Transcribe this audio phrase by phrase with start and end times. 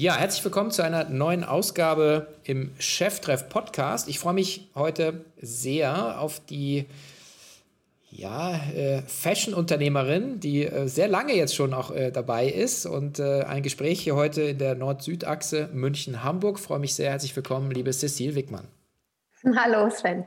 [0.00, 4.06] Ja, herzlich willkommen zu einer neuen Ausgabe im Cheftreff Podcast.
[4.06, 6.86] Ich freue mich heute sehr auf die
[8.08, 13.42] ja, äh, Fashion-Unternehmerin, die äh, sehr lange jetzt schon auch äh, dabei ist und äh,
[13.42, 16.60] ein Gespräch hier heute in der Nord-Süd-Achse München-Hamburg.
[16.60, 17.10] Freue mich sehr.
[17.10, 18.68] Herzlich willkommen, liebe Cecile Wickmann.
[19.56, 20.24] Hallo, Sven.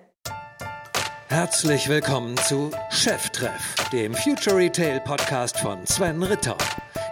[1.29, 6.57] Herzlich willkommen zu Cheftreff, dem Future Retail Podcast von Sven Ritter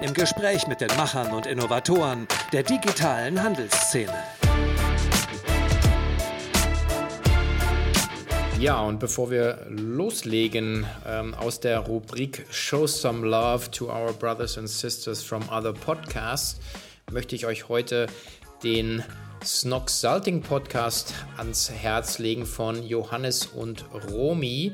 [0.01, 4.13] im Gespräch mit den Machern und Innovatoren der digitalen Handelsszene.
[8.59, 14.57] Ja, und bevor wir loslegen ähm, aus der Rubrik Show Some Love to Our Brothers
[14.57, 16.59] and Sisters from Other Podcasts,
[17.11, 18.07] möchte ich euch heute
[18.63, 19.03] den
[19.43, 24.73] Snox Salting Podcast ans Herz legen von Johannes und Romy.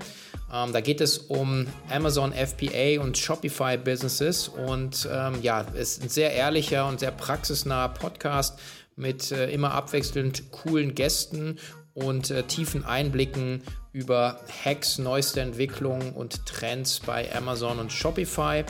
[0.56, 6.04] Ähm, da geht es um Amazon FBA und Shopify Businesses und ähm, ja, es ist
[6.04, 8.58] ein sehr ehrlicher und sehr praxisnaher Podcast
[8.96, 11.60] mit äh, immer abwechselnd coolen Gästen
[11.94, 18.64] und äh, tiefen Einblicken über Hacks, neueste Entwicklungen und Trends bei Amazon und Shopify.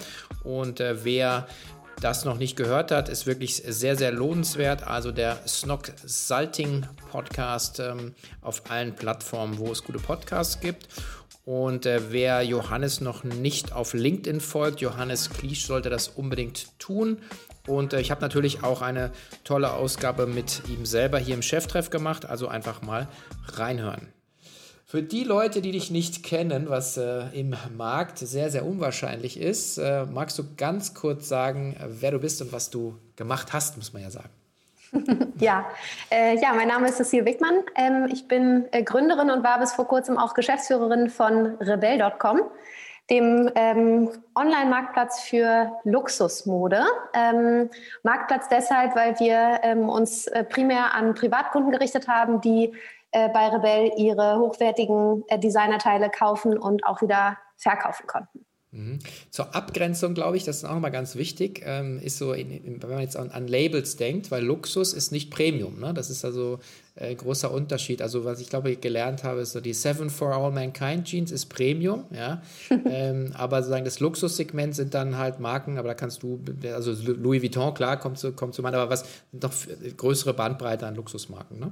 [0.44, 1.47] Und äh, wer
[2.02, 4.86] das noch nicht gehört hat, ist wirklich sehr, sehr lohnenswert.
[4.86, 10.88] Also der Snock Salting Podcast ähm, auf allen Plattformen, wo es gute Podcasts gibt.
[11.45, 17.19] Und äh, wer Johannes noch nicht auf LinkedIn folgt, Johannes Kliesch sollte das unbedingt tun.
[17.67, 19.11] Und äh, ich habe natürlich auch eine
[19.43, 22.25] tolle Ausgabe mit ihm selber hier im Cheftreff gemacht.
[22.25, 23.07] Also einfach mal
[23.47, 24.07] reinhören.
[24.87, 29.77] Für die Leute, die dich nicht kennen, was äh, im Markt sehr, sehr unwahrscheinlich ist,
[29.77, 33.93] äh, magst du ganz kurz sagen, wer du bist und was du gemacht hast, muss
[33.93, 34.30] man ja sagen.
[35.39, 35.66] ja,
[36.11, 37.64] äh, ja, mein Name ist Cecile Wickmann.
[37.75, 42.42] Ähm, ich bin äh, Gründerin und war bis vor kurzem auch Geschäftsführerin von Rebell.com,
[43.09, 46.86] dem ähm, Online-Marktplatz für Luxusmode.
[47.14, 47.69] Ähm,
[48.03, 52.73] Marktplatz deshalb, weil wir ähm, uns äh, primär an Privatkunden gerichtet haben, die
[53.11, 58.45] äh, bei Rebell ihre hochwertigen äh, Designerteile kaufen und auch wieder verkaufen konnten.
[58.75, 58.99] Mhm.
[59.30, 62.83] Zur Abgrenzung, glaube ich, das ist auch nochmal ganz wichtig, ähm, ist so, in, in,
[62.83, 65.93] wenn man jetzt an, an, Labels denkt, weil Luxus ist nicht Premium, ne?
[65.93, 66.59] das ist also
[66.97, 68.02] ein äh, großer Unterschied.
[68.02, 71.45] Also was ich glaube, gelernt habe, ist so die Seven for All Mankind Jeans ist
[71.45, 72.41] Premium, ja,
[72.85, 76.41] ähm, aber sozusagen das Luxussegment sind dann halt Marken, aber da kannst du,
[76.73, 79.53] also Louis Vuitton, klar, kommt zu, kommt zu meinen, aber was, noch
[79.95, 81.71] größere Bandbreite an Luxusmarken, ne?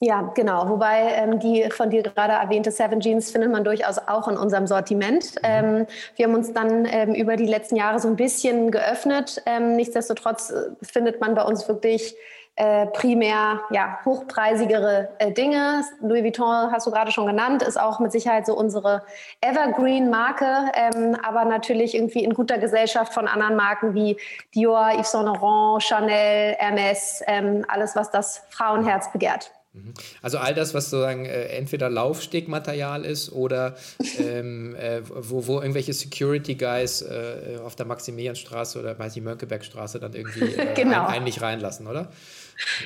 [0.00, 0.68] Ja, genau.
[0.68, 4.68] Wobei ähm, die von dir gerade erwähnte Seven Jeans findet man durchaus auch in unserem
[4.68, 5.34] Sortiment.
[5.36, 5.40] Mhm.
[5.42, 9.42] Ähm, wir haben uns dann ähm, über die letzten Jahre so ein bisschen geöffnet.
[9.44, 12.14] Ähm, nichtsdestotrotz äh, findet man bei uns wirklich
[12.54, 15.84] äh, primär ja, hochpreisigere äh, Dinge.
[16.00, 19.02] Louis Vuitton hast du gerade schon genannt, ist auch mit Sicherheit so unsere
[19.40, 24.16] Evergreen-Marke, ähm, aber natürlich irgendwie in guter Gesellschaft von anderen Marken wie
[24.54, 29.52] Dior, Yves Saint Laurent, Chanel, Hermes, ähm, alles, was das Frauenherz begehrt.
[29.84, 29.94] Mhm.
[30.22, 33.76] Also all das, was sozusagen äh, entweder Laufstegmaterial ist oder
[34.18, 40.00] ähm, äh, wo, wo irgendwelche Security Guys äh, auf der Maximilianstraße oder weiß ich Mönckebergstraße
[40.00, 41.06] dann irgendwie äh, genau.
[41.06, 42.08] ein, einen nicht reinlassen, oder?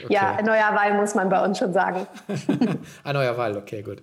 [0.04, 0.12] Okay.
[0.12, 2.06] Ja, neuer Wahl muss man bei uns schon sagen.
[3.04, 4.02] ah, neuer Wahl, okay, gut.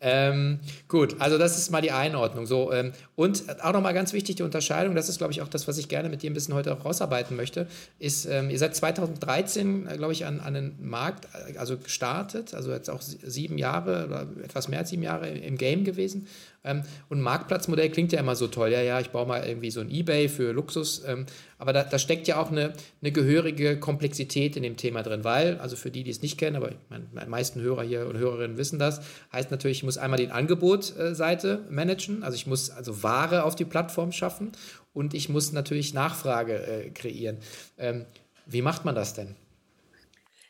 [0.00, 2.46] Ähm, gut, also das ist mal die Einordnung.
[2.46, 5.66] So, ähm, und auch nochmal ganz wichtig, die Unterscheidung, das ist, glaube ich, auch das,
[5.66, 7.66] was ich gerne mit dir ein bisschen heute auch rausarbeiten möchte,
[7.98, 12.54] ist, ähm, ihr seid 2013, äh, glaube ich, an, an den Markt, äh, also gestartet,
[12.54, 16.26] also jetzt auch sieben Jahre oder etwas mehr als sieben Jahre im Game gewesen.
[16.64, 18.70] Ähm, und Marktplatzmodell klingt ja immer so toll.
[18.70, 21.02] Ja, ja, ich baue mal irgendwie so ein Ebay für Luxus.
[21.06, 21.26] Ähm,
[21.58, 25.58] aber da, da, steckt ja auch eine, eine gehörige Komplexität in dem Thema drin, weil,
[25.58, 28.56] also für die, die es nicht kennen, aber meine, die meisten Hörer hier und Hörerinnen
[28.56, 29.00] wissen das,
[29.32, 33.64] heißt natürlich, ich muss einmal die Angebotseite managen, also ich muss also Ware auf die
[33.64, 34.52] Plattform schaffen
[34.92, 37.38] und ich muss natürlich Nachfrage äh, kreieren.
[37.78, 38.04] Ähm,
[38.44, 39.34] wie macht man das denn?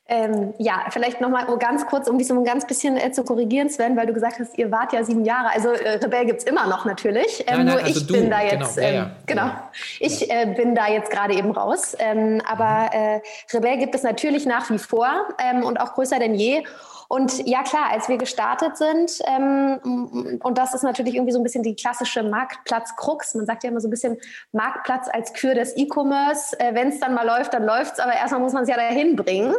[0.08, 3.70] Ähm, ja, vielleicht nochmal ganz kurz, um dich so ein ganz bisschen äh, zu korrigieren,
[3.70, 5.50] Sven, weil du gesagt hast, ihr wart ja sieben Jahre.
[5.54, 7.44] Also äh, Rebell gibt's immer noch natürlich.
[7.46, 9.46] Ähm, nein, nein, nur also ich du, bin da jetzt, genau, ähm, ja, genau.
[9.46, 9.70] Ja.
[10.00, 11.94] ich äh, bin da jetzt gerade eben raus.
[12.00, 13.20] Ähm, aber äh,
[13.54, 16.64] Rebell gibt es natürlich nach wie vor ähm, und auch größer denn je.
[17.08, 21.42] Und ja klar, als wir gestartet sind, ähm, und das ist natürlich irgendwie so ein
[21.42, 24.18] bisschen die klassische Marktplatz-Krux, man sagt ja immer so ein bisschen
[24.52, 26.58] Marktplatz als Kür des E-Commerce.
[26.60, 29.16] Äh, Wenn es dann mal läuft, dann läuft's, aber erstmal muss man es ja dahin
[29.16, 29.54] bringen.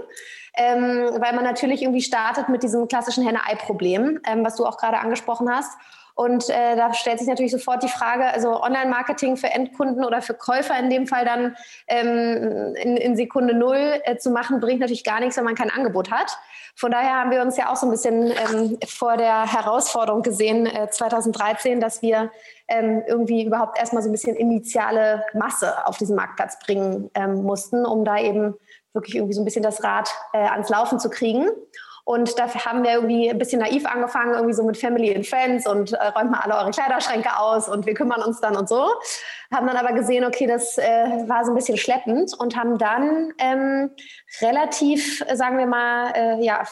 [0.56, 5.00] Ähm, weil man natürlich irgendwie startet mit diesem klassischen Henne-Ei-Problem, ähm, was du auch gerade
[5.00, 5.72] angesprochen hast.
[6.20, 10.34] Und äh, da stellt sich natürlich sofort die Frage, also Online-Marketing für Endkunden oder für
[10.34, 11.56] Käufer in dem Fall dann
[11.88, 15.70] ähm, in, in, Sekunde null äh, zu machen, bringt natürlich gar nichts, wenn man kein
[15.70, 16.38] Angebot hat.
[16.80, 20.66] Von daher haben wir uns ja auch so ein bisschen ähm, vor der Herausforderung gesehen,
[20.66, 22.32] äh, 2013, dass wir
[22.70, 27.86] ähm, irgendwie überhaupt erstmal so ein bisschen initiale Masse auf diesen Marktplatz bringen ähm, mussten,
[27.86, 28.56] um da eben
[28.94, 31.50] wirklich irgendwie so ein bisschen das Rad äh, ans Laufen zu kriegen.
[32.10, 35.68] Und dafür haben wir irgendwie ein bisschen naiv angefangen, irgendwie so mit Family and Friends
[35.68, 38.90] und äh, räumt mal alle eure Kleiderschränke aus und wir kümmern uns dann und so.
[39.54, 40.84] Haben dann aber gesehen, okay, das äh,
[41.28, 43.92] war so ein bisschen schleppend und haben dann ähm,
[44.42, 46.64] relativ, sagen wir mal, äh, ja,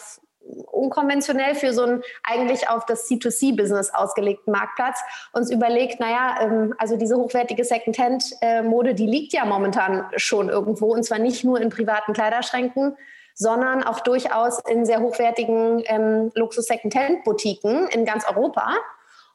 [0.72, 4.98] unkonventionell für so einen eigentlich auf das C2C-Business ausgelegten Marktplatz
[5.34, 11.04] uns überlegt, naja, ähm, also diese hochwertige Secondhand-Mode, die liegt ja momentan schon irgendwo und
[11.04, 12.98] zwar nicht nur in privaten Kleiderschränken,
[13.38, 18.76] sondern auch durchaus in sehr hochwertigen ähm, Luxus-Secondhand-Boutiquen in ganz Europa.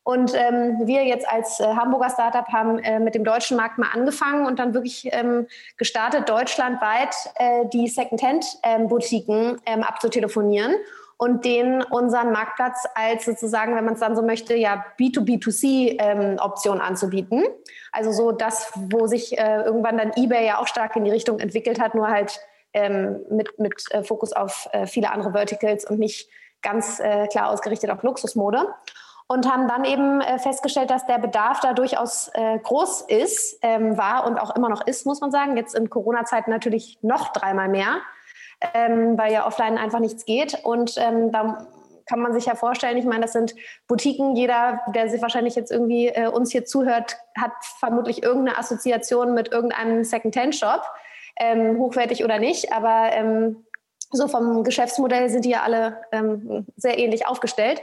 [0.04, 3.90] Und ähm, wir jetzt als äh, Hamburger Startup haben äh, mit dem deutschen Markt mal
[3.94, 5.46] angefangen und dann wirklich ähm,
[5.76, 10.74] gestartet, deutschlandweit äh, die Secondhand-Boutiquen ähm, abzutelefonieren
[11.18, 16.82] und denen unseren Marktplatz als sozusagen, wenn man es dann so möchte, ja B2B2C-Option ähm,
[16.82, 17.44] anzubieten.
[17.92, 21.38] Also so das, wo sich äh, irgendwann dann eBay ja auch stark in die Richtung
[21.38, 22.40] entwickelt hat, nur halt
[22.74, 26.28] ähm, mit, mit äh, Fokus auf äh, viele andere Verticals und nicht
[26.62, 28.66] ganz äh, klar ausgerichtet auf Luxusmode.
[29.28, 33.96] Und haben dann eben äh, festgestellt, dass der Bedarf da durchaus äh, groß ist, ähm,
[33.96, 35.56] war und auch immer noch ist, muss man sagen.
[35.56, 38.00] Jetzt in Corona-Zeiten natürlich noch dreimal mehr,
[38.74, 40.58] ähm, weil ja offline einfach nichts geht.
[40.64, 41.66] Und ähm, da
[42.04, 43.54] kann man sich ja vorstellen, ich meine, das sind
[43.86, 44.36] Boutiquen.
[44.36, 49.50] Jeder, der sich wahrscheinlich jetzt irgendwie äh, uns hier zuhört, hat vermutlich irgendeine Assoziation mit
[49.50, 50.82] irgendeinem Second-Hand-Shop
[51.36, 52.72] ähm, hochwertig oder nicht.
[52.72, 53.64] Aber ähm,
[54.10, 57.82] so vom Geschäftsmodell sind die ja alle ähm, sehr ähnlich aufgestellt.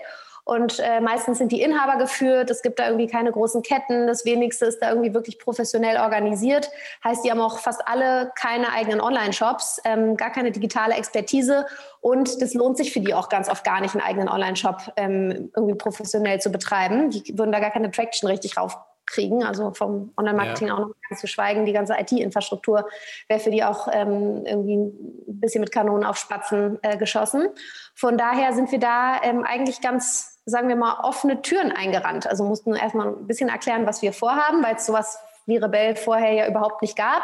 [0.49, 2.49] Und äh, meistens sind die Inhaber geführt.
[2.49, 4.07] Es gibt da irgendwie keine großen Ketten.
[4.07, 6.71] Das wenigste ist da irgendwie wirklich professionell organisiert.
[7.03, 11.67] Heißt, die haben auch fast alle keine eigenen Online-Shops, ähm, gar keine digitale Expertise.
[12.01, 15.51] Und das lohnt sich für die auch ganz oft gar nicht, einen eigenen Online-Shop ähm,
[15.55, 17.11] irgendwie professionell zu betreiben.
[17.11, 18.75] Die würden da gar keine Traction richtig rauf
[19.09, 20.75] kriegen, also vom Online-Marketing ja.
[20.75, 21.65] auch noch ganz zu schweigen.
[21.65, 22.87] Die ganze IT-Infrastruktur
[23.27, 27.49] wäre für die auch ähm, irgendwie ein bisschen mit Kanonen auf Spatzen äh, geschossen.
[27.95, 32.27] Von daher sind wir da ähm, eigentlich ganz, sagen wir mal, offene Türen eingerannt.
[32.27, 36.31] Also mussten erstmal ein bisschen erklären, was wir vorhaben, weil es sowas wie Rebell vorher
[36.31, 37.23] ja überhaupt nicht gab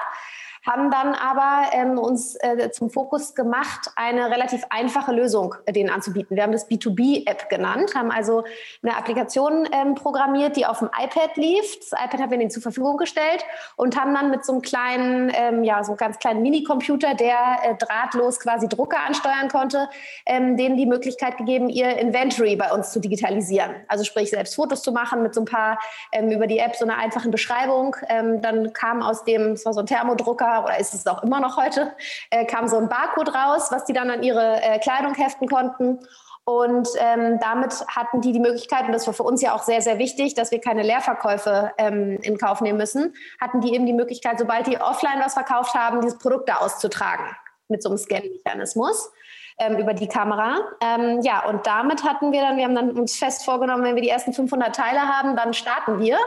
[0.66, 5.90] haben dann aber ähm, uns äh, zum Fokus gemacht, eine relativ einfache Lösung äh, denen
[5.90, 6.36] anzubieten.
[6.36, 8.44] Wir haben das B2B-App genannt, haben also
[8.82, 11.80] eine Applikation ähm, programmiert, die auf dem iPad lief.
[11.80, 13.46] Das iPad haben wir ihnen zur Verfügung gestellt
[13.76, 17.38] und haben dann mit so einem kleinen, ähm, ja, so einem ganz kleinen Minicomputer, der
[17.64, 19.90] äh, drahtlos quasi Drucker ansteuern konnte,
[20.26, 23.76] ähm, denen die Möglichkeit gegeben, ihr Inventory bei uns zu digitalisieren.
[23.88, 25.80] Also sprich, selbst Fotos zu machen mit so ein paar
[26.12, 27.96] ähm, über die App so einer einfachen Beschreibung.
[28.10, 31.40] Ähm, dann kam aus dem, es war so ein Thermodrucker, oder ist es auch immer
[31.40, 31.94] noch heute,
[32.30, 36.00] äh, kam so ein Barcode raus, was die dann an ihre äh, Kleidung heften konnten.
[36.46, 39.82] Und ähm, damit hatten die die Möglichkeit, und das war für uns ja auch sehr,
[39.82, 43.94] sehr wichtig, dass wir keine Leerverkäufe ähm, in Kauf nehmen müssen, hatten die eben die
[43.94, 47.26] Möglichkeit, sobald die offline was verkauft haben, diese Produkte auszutragen
[47.68, 49.12] mit so einem Scan-Mechanismus
[49.58, 50.60] ähm, über die Kamera.
[50.82, 54.04] Ähm, ja, und damit hatten wir dann, wir haben dann uns fest vorgenommen, wenn wir
[54.04, 56.20] die ersten 500 Teile haben, dann starten wir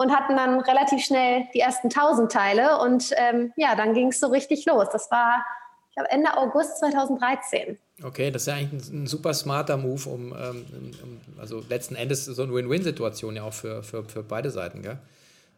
[0.00, 4.18] und hatten dann relativ schnell die ersten 1000 Teile und ähm, ja, dann ging es
[4.18, 4.88] so richtig los.
[4.90, 5.44] Das war,
[5.90, 7.76] ich glaube, Ende August 2013.
[8.02, 10.66] Okay, das ist ja eigentlich ein, ein super smarter Move, um, ähm,
[11.02, 14.98] um, also letzten Endes so eine Win-Win-Situation ja auch für, für, für beide Seiten, gell?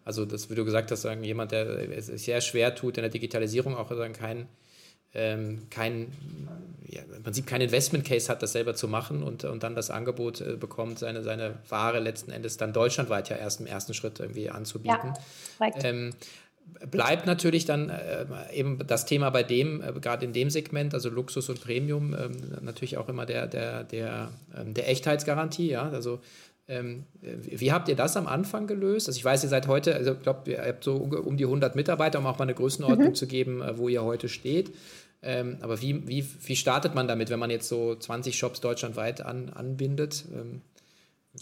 [0.04, 3.76] Also das, wie du gesagt hast, jemand, der es sehr schwer tut in der Digitalisierung,
[3.76, 4.48] auch sagen, kein,
[5.14, 6.12] ähm, kein,
[6.88, 9.90] ja, im Prinzip kein Investment Case hat, das selber zu machen und, und dann das
[9.90, 14.20] Angebot äh, bekommt, seine, seine Ware letzten Endes dann deutschlandweit ja erst im ersten Schritt
[14.20, 15.14] irgendwie anzubieten.
[15.60, 16.12] Ja, ähm,
[16.90, 21.10] bleibt natürlich dann äh, eben das Thema bei dem, äh, gerade in dem Segment, also
[21.10, 22.32] Luxus und Premium, ähm,
[22.62, 26.20] natürlich auch immer der, der, der, ähm, der Echtheitsgarantie, ja, also
[26.68, 29.08] ähm, wie habt ihr das am Anfang gelöst?
[29.08, 31.74] Also ich weiß, ihr seid heute, also ich glaube, ihr habt so um die 100
[31.74, 33.14] Mitarbeiter, um auch mal eine Größenordnung mhm.
[33.14, 34.72] zu geben, äh, wo ihr heute steht.
[35.22, 39.20] Ähm, aber wie, wie, wie startet man damit, wenn man jetzt so 20 Shops deutschlandweit
[39.20, 40.24] an, anbindet?
[40.32, 40.62] Ähm,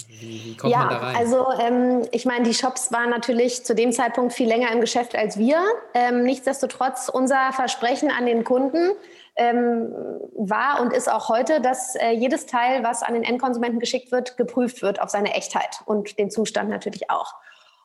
[0.06, 1.16] wie, wie, kommt ja, man da rein?
[1.16, 5.16] Also ähm, ich meine, die Shops waren natürlich zu dem Zeitpunkt viel länger im Geschäft
[5.16, 5.60] als wir.
[5.94, 8.90] Ähm, nichtsdestotrotz unser Versprechen an den Kunden
[9.34, 9.92] ähm,
[10.36, 14.36] war und ist auch heute, dass äh, jedes Teil, was an den Endkonsumenten geschickt wird,
[14.36, 17.34] geprüft wird auf seine Echtheit und den Zustand natürlich auch.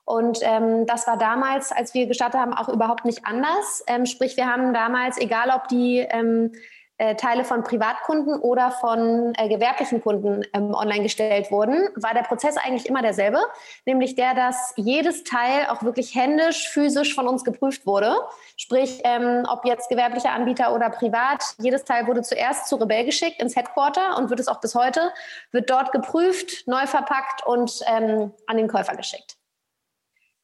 [0.05, 3.83] Und ähm, das war damals, als wir gestartet haben, auch überhaupt nicht anders.
[3.88, 6.51] Ähm, sprich, wir haben damals, egal ob die ähm,
[6.97, 12.21] äh, Teile von Privatkunden oder von äh, gewerblichen Kunden ähm, online gestellt wurden, war der
[12.21, 13.39] Prozess eigentlich immer derselbe,
[13.85, 18.15] nämlich der, dass jedes Teil auch wirklich händisch, physisch von uns geprüft wurde.
[18.55, 23.41] Sprich, ähm, ob jetzt gewerblicher Anbieter oder privat, jedes Teil wurde zuerst zu Rebell geschickt
[23.41, 25.12] ins Headquarter und wird es auch bis heute,
[25.51, 29.35] wird dort geprüft, neu verpackt und ähm, an den Käufer geschickt.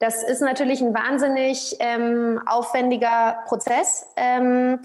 [0.02, 4.06] Das ist natürlich ein wahnsinnig ähm, aufwendiger Prozess.
[4.16, 4.80] Ähm,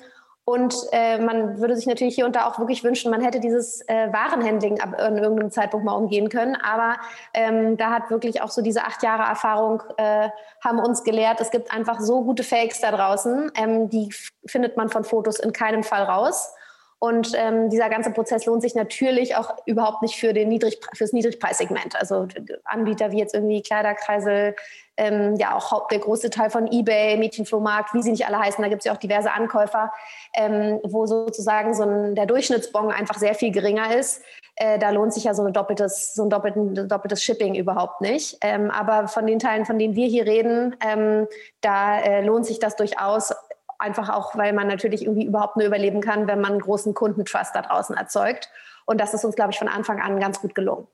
[0.46, 3.82] Und äh, man würde sich natürlich hier und da auch wirklich wünschen, man hätte dieses
[3.90, 6.56] äh, Warenhandling ab an irgendeinem Zeitpunkt mal umgehen können.
[6.56, 6.96] Aber
[7.34, 10.30] ähm, da hat wirklich auch so diese acht Jahre Erfahrung äh,
[10.64, 14.14] haben uns gelehrt, es gibt einfach so gute Fakes da draußen, ähm, die
[14.46, 16.54] findet man von Fotos in keinem Fall raus.
[17.00, 21.12] Und ähm, dieser ganze Prozess lohnt sich natürlich auch überhaupt nicht für den Niedrig, fürs
[21.12, 21.96] Niedrigpreissegment.
[21.96, 22.28] Also
[22.64, 24.56] Anbieter wie jetzt irgendwie Kleiderkreisel,
[24.98, 28.70] ähm, ja auch der große Teil von eBay, Mädchenflohmarkt, wie sie nicht alle heißen, da
[28.70, 29.92] gibt es ja auch diverse Ankäufer,
[30.36, 34.22] ähm, wo sozusagen so ein, der Durchschnittsbon einfach sehr viel geringer ist.
[34.56, 38.38] Äh, da lohnt sich ja so, ein doppeltes, so ein doppelten, doppeltes Shipping überhaupt nicht.
[38.42, 41.28] Ähm, aber von den Teilen, von denen wir hier reden, ähm,
[41.62, 43.34] da äh, lohnt sich das durchaus,
[43.80, 47.56] einfach auch, weil man natürlich irgendwie überhaupt nur überleben kann, wenn man einen großen Kundentrust
[47.56, 48.50] da draußen erzeugt.
[48.86, 50.88] Und das ist uns, glaube ich, von Anfang an ganz gut gelungen.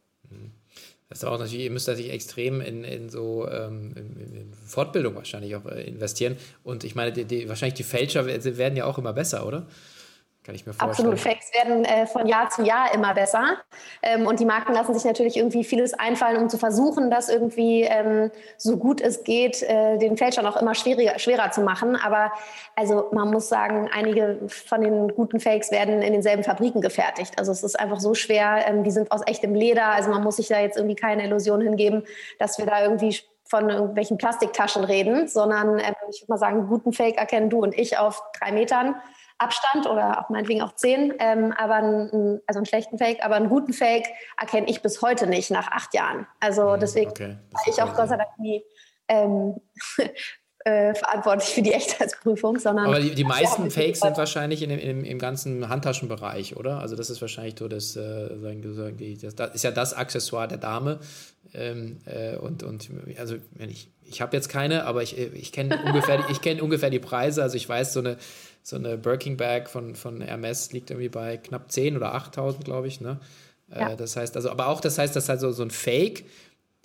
[1.13, 5.55] Das auch natürlich, ihr müsst natürlich extrem in, in so ähm, in, in Fortbildung wahrscheinlich
[5.55, 6.37] auch äh, investieren.
[6.63, 9.67] Und ich meine, die, die, wahrscheinlich die Fälscher werden ja auch immer besser, oder?
[10.43, 11.09] Kann ich mir vorstellen.
[11.09, 11.19] Absolut.
[11.19, 13.59] Fakes werden äh, von Jahr zu Jahr immer besser.
[14.01, 17.83] Ähm, und die Marken lassen sich natürlich irgendwie vieles einfallen, um zu versuchen, das irgendwie
[17.83, 21.95] ähm, so gut es geht, äh, den Fälschern auch immer schwieriger, schwerer zu machen.
[21.95, 22.33] Aber
[22.75, 27.39] also man muss sagen, einige von den guten Fakes werden in denselben Fabriken gefertigt.
[27.39, 28.65] Also es ist einfach so schwer.
[28.67, 29.87] Ähm, die sind aus echtem Leder.
[29.87, 32.03] Also man muss sich da jetzt irgendwie keine Illusion hingeben,
[32.37, 36.91] dass wir da irgendwie von irgendwelchen Plastiktaschen reden, sondern ähm, ich würde mal sagen, guten
[36.91, 38.95] Fake erkennen du und ich auf drei Metern.
[39.37, 43.49] Abstand oder auch meinetwegen auch zehn, ähm, aber einen, also einen schlechten Fake, aber einen
[43.49, 44.07] guten Fake
[44.39, 46.27] erkenne ich bis heute nicht nach acht Jahren.
[46.39, 47.37] Also mhm, deswegen okay.
[47.67, 48.63] ich auch Gott sei Dank nie
[49.07, 49.55] ähm,
[50.65, 52.85] äh, verantwortlich für die Echtheitsprüfung, sondern.
[52.85, 56.79] Aber die, die meisten Fakes sind wahrscheinlich in dem, im, im ganzen Handtaschenbereich, oder?
[56.79, 58.29] Also das ist wahrscheinlich so das, äh,
[59.21, 60.99] das, das ist ja das Accessoire der Dame.
[61.53, 65.77] Ähm, äh, und, und also wenn ich, ich habe jetzt keine, aber ich, ich kenne
[65.85, 67.43] ungefähr, ich kenne ungefähr die Preise.
[67.43, 68.17] Also ich weiß, so eine
[68.63, 72.87] so eine Birking Bag von, von Hermes liegt irgendwie bei knapp 10 oder 8.000, glaube
[72.87, 73.01] ich.
[73.01, 73.19] Ne?
[73.69, 73.91] Ja.
[73.91, 76.25] Äh, das heißt, also, aber auch das heißt, dass halt so, so ein Fake,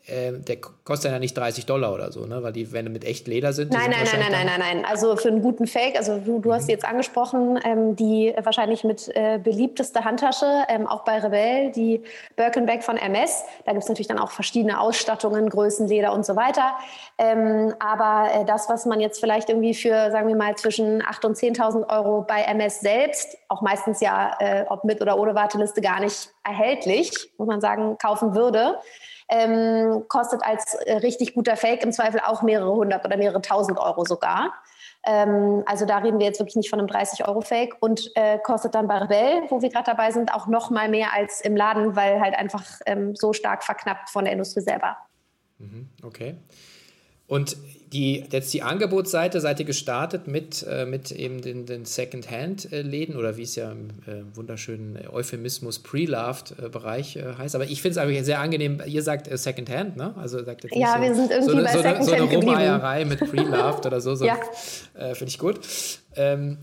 [0.09, 2.43] äh, der kostet ja nicht 30 Dollar oder so, ne?
[2.43, 3.73] weil die, wenn mit echt Leder sind.
[3.73, 4.85] Nein, sind nein, nein, nein, nein, nein, nein.
[4.85, 6.55] Also für einen guten Fake, also du, du mhm.
[6.55, 11.73] hast sie jetzt angesprochen, ähm, die wahrscheinlich mit äh, beliebteste Handtasche, ähm, auch bei Rebell,
[11.73, 12.03] die
[12.37, 13.43] Birkenback von MS.
[13.65, 16.73] Da gibt es natürlich dann auch verschiedene Ausstattungen, Größen, Leder und so weiter.
[17.19, 21.27] Ähm, aber äh, das, was man jetzt vielleicht irgendwie für, sagen wir mal, zwischen 8.000
[21.27, 25.81] und 10.000 Euro bei MS selbst, auch meistens ja, äh, ob mit oder ohne Warteliste,
[25.81, 28.79] gar nicht erhältlich, muss man sagen, kaufen würde,
[29.29, 33.79] ähm, kostet als äh, richtig guter Fake im Zweifel auch mehrere hundert oder mehrere tausend
[33.79, 34.55] Euro sogar.
[35.07, 38.89] Ähm, also da reden wir jetzt wirklich nicht von einem 30-Euro-Fake und äh, kostet dann
[38.89, 42.21] bei Rebell, wo wir gerade dabei sind, auch noch mal mehr als im Laden, weil
[42.21, 44.97] halt einfach ähm, so stark verknappt von der Industrie selber.
[45.59, 46.37] Mhm, okay.
[47.27, 47.57] Und
[47.93, 53.37] die, jetzt die Angebotsseite, seid ihr gestartet mit, äh, mit eben den, den Second-Hand-Läden oder
[53.37, 57.55] wie es ja im äh, wunderschönen Euphemismus Pre-Loved-Bereich äh, heißt.
[57.55, 60.15] Aber ich finde es eigentlich sehr angenehm, ihr sagt äh, Second-Hand, ne?
[60.17, 63.05] Also sagt jetzt ja, so, wir sind irgendwie so, bei so, Second-Hand so eine Rummeierei
[63.05, 64.15] mit Pre-Loved oder so.
[64.15, 64.37] so ja.
[64.95, 65.61] Äh, finde ich gut.
[66.15, 66.59] Ähm,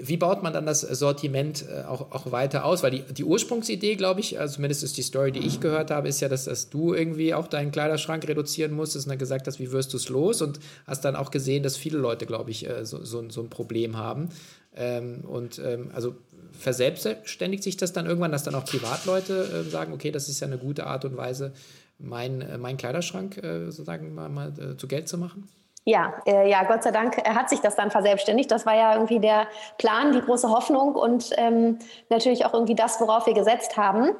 [0.00, 2.82] wie baut man dann das Sortiment äh, auch, auch weiter aus?
[2.82, 6.08] Weil die, die Ursprungsidee, glaube ich, also zumindest ist die Story, die ich gehört habe,
[6.08, 9.58] ist ja, dass, dass du irgendwie auch deinen Kleiderschrank reduzieren musstest und dann gesagt hast,
[9.58, 10.42] wie wirst du es los?
[10.42, 13.50] Und hast dann auch gesehen, dass viele Leute, glaube ich, äh, so, so, so, ein
[13.50, 14.28] Problem haben.
[14.74, 16.16] Ähm, und ähm, also
[16.52, 20.46] verselbstständigt sich das dann irgendwann, dass dann auch Privatleute äh, sagen, okay, das ist ja
[20.46, 21.52] eine gute Art und Weise,
[21.98, 25.48] mein, mein Kleiderschrank sozusagen mal, mal zu Geld zu machen?
[25.88, 28.50] Ja, äh, ja, Gott sei Dank hat sich das dann verselbstständigt.
[28.50, 29.46] Das war ja irgendwie der
[29.78, 31.78] Plan, die große Hoffnung und ähm,
[32.08, 34.10] natürlich auch irgendwie das, worauf wir gesetzt haben.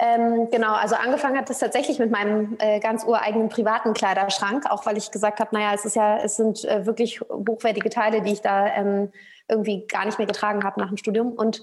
[0.00, 4.84] Ähm, genau, also angefangen hat es tatsächlich mit meinem äh, ganz ureigenen privaten Kleiderschrank, auch
[4.84, 8.32] weil ich gesagt habe, naja, es ist ja, es sind äh, wirklich hochwertige Teile, die
[8.32, 9.12] ich da ähm,
[9.46, 11.34] irgendwie gar nicht mehr getragen habe nach dem Studium.
[11.34, 11.62] Und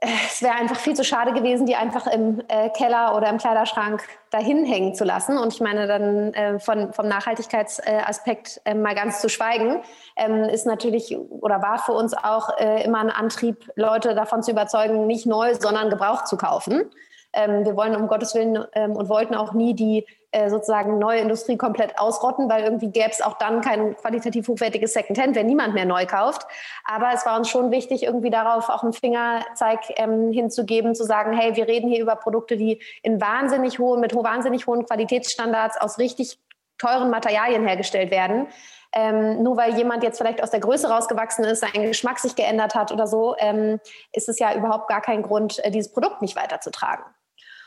[0.00, 4.02] es wäre einfach viel zu schade gewesen, die einfach im äh, Keller oder im Kleiderschrank
[4.30, 5.38] dahin hängen zu lassen.
[5.38, 9.82] Und ich meine, dann äh, von, vom Nachhaltigkeitsaspekt äh, mal ganz zu schweigen,
[10.16, 14.50] ähm, ist natürlich oder war für uns auch äh, immer ein Antrieb, Leute davon zu
[14.50, 16.90] überzeugen, nicht neu, sondern gebraucht zu kaufen.
[17.32, 20.06] Ähm, wir wollen um Gottes Willen ähm, und wollten auch nie die
[20.48, 25.36] sozusagen neue Industrie komplett ausrotten, weil irgendwie gäbe es auch dann kein qualitativ hochwertiges Secondhand,
[25.36, 26.46] wenn niemand mehr neu kauft.
[26.84, 31.32] Aber es war uns schon wichtig, irgendwie darauf auch einen Fingerzeig ähm, hinzugeben, zu sagen,
[31.32, 35.98] hey, wir reden hier über Produkte, die in wahnsinnig hohen, mit wahnsinnig hohen Qualitätsstandards aus
[35.98, 36.38] richtig
[36.78, 38.48] teuren Materialien hergestellt werden.
[38.92, 42.74] Ähm, nur weil jemand jetzt vielleicht aus der Größe rausgewachsen ist, sein Geschmack sich geändert
[42.74, 43.80] hat oder so, ähm,
[44.12, 47.04] ist es ja überhaupt gar kein Grund, äh, dieses Produkt nicht weiterzutragen.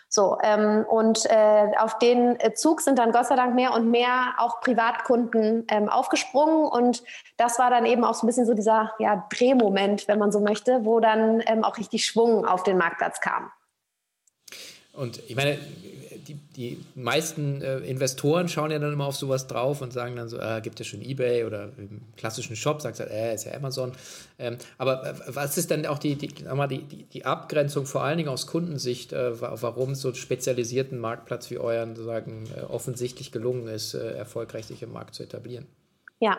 [0.09, 4.35] So, ähm, und äh, auf den Zug sind dann Gott sei Dank mehr und mehr
[4.37, 6.65] auch Privatkunden ähm, aufgesprungen.
[6.65, 7.03] Und
[7.35, 10.39] das war dann eben auch so ein bisschen so dieser ja, Drehmoment, wenn man so
[10.39, 13.51] möchte, wo dann ähm, auch richtig Schwung auf den Marktplatz kam.
[14.93, 15.59] Und ich meine,
[16.17, 20.29] die, die meisten äh, Investoren schauen ja dann immer auf sowas drauf und sagen dann
[20.29, 23.53] so, äh, gibt es schon Ebay oder im klassischen Shop, sagt er, äh, ist ja
[23.53, 23.91] Amazon.
[24.39, 28.29] Ähm, aber äh, was ist denn auch die, die, die, die, Abgrenzung vor allen Dingen
[28.29, 33.93] aus Kundensicht, äh, warum so einen spezialisierten Marktplatz wie euren sozusagen äh, offensichtlich gelungen ist,
[33.93, 35.65] erfolgreich sich im Markt zu etablieren?
[36.19, 36.35] Ja,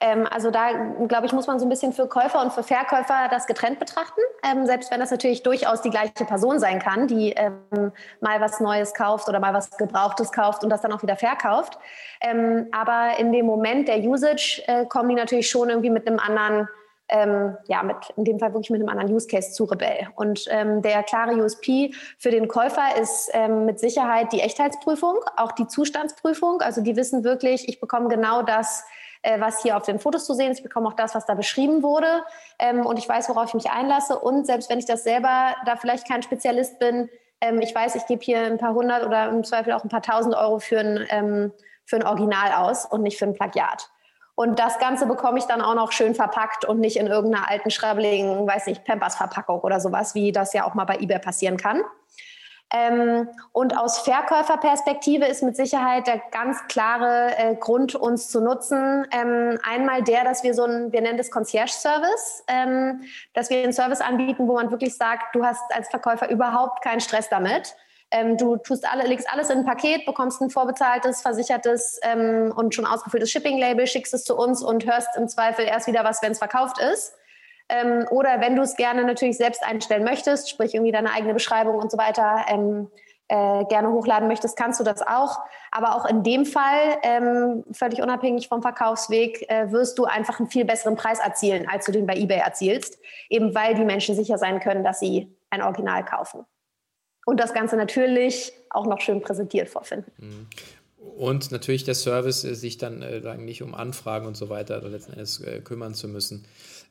[0.00, 0.72] ähm, also da
[1.08, 4.20] glaube ich, muss man so ein bisschen für Käufer und für Verkäufer das getrennt betrachten,
[4.42, 8.60] ähm, selbst wenn das natürlich durchaus die gleiche Person sein kann, die ähm, mal was
[8.60, 11.78] Neues kauft oder mal was Gebrauchtes kauft und das dann auch wieder verkauft.
[12.20, 16.18] Ähm, aber in dem Moment der Usage äh, kommen die natürlich schon irgendwie mit einem
[16.18, 16.68] anderen
[17.08, 20.08] ähm, ja, mit, in dem Fall wirklich mit einem anderen Use Case zu Rebell.
[20.16, 25.52] Und ähm, der klare USP für den Käufer ist ähm, mit Sicherheit die Echtheitsprüfung, auch
[25.52, 26.60] die Zustandsprüfung.
[26.62, 28.84] Also die wissen wirklich, ich bekomme genau das,
[29.24, 30.58] äh, was hier auf den Fotos zu sehen ist.
[30.58, 32.22] Ich bekomme auch das, was da beschrieben wurde.
[32.58, 34.18] Ähm, und ich weiß, worauf ich mich einlasse.
[34.18, 37.08] Und selbst wenn ich das selber da vielleicht kein Spezialist bin,
[37.40, 40.02] ähm, ich weiß, ich gebe hier ein paar hundert oder im Zweifel auch ein paar
[40.02, 41.52] tausend Euro für ein, ähm,
[41.84, 43.90] für ein Original aus und nicht für ein Plagiat.
[44.36, 47.70] Und das Ganze bekomme ich dann auch noch schön verpackt und nicht in irgendeiner alten,
[47.70, 51.82] schrabbeligen, weiß nicht, Pampers-Verpackung oder sowas, wie das ja auch mal bei eBay passieren kann.
[52.76, 59.06] Ähm, und aus Verkäuferperspektive ist mit Sicherheit der ganz klare äh, Grund, uns zu nutzen.
[59.12, 63.02] Ähm, einmal der, dass wir so ein, wir nennen das Concierge-Service, ähm,
[63.32, 66.98] dass wir einen Service anbieten, wo man wirklich sagt, du hast als Verkäufer überhaupt keinen
[66.98, 67.76] Stress damit.
[68.10, 72.74] Ähm, du tust alle, legst alles in ein Paket, bekommst ein vorbezahltes, versichertes ähm, und
[72.74, 76.32] schon ausgefülltes Shipping-Label, schickst es zu uns und hörst im Zweifel erst wieder was, wenn
[76.32, 77.14] es verkauft ist.
[77.74, 81.76] Ähm, oder wenn du es gerne natürlich selbst einstellen möchtest, sprich irgendwie deine eigene Beschreibung
[81.76, 82.88] und so weiter, ähm,
[83.28, 85.38] äh, gerne hochladen möchtest, kannst du das auch.
[85.70, 90.50] Aber auch in dem Fall, ähm, völlig unabhängig vom Verkaufsweg, äh, wirst du einfach einen
[90.50, 92.98] viel besseren Preis erzielen, als du den bei eBay erzielst,
[93.30, 96.44] eben weil die Menschen sicher sein können, dass sie ein Original kaufen.
[97.24, 100.12] Und das Ganze natürlich auch noch schön präsentiert vorfinden.
[100.18, 100.46] Mhm.
[101.16, 105.12] Und natürlich der Service, äh, sich dann äh, nicht um Anfragen und so weiter letzten
[105.12, 106.44] Endes äh, kümmern zu müssen.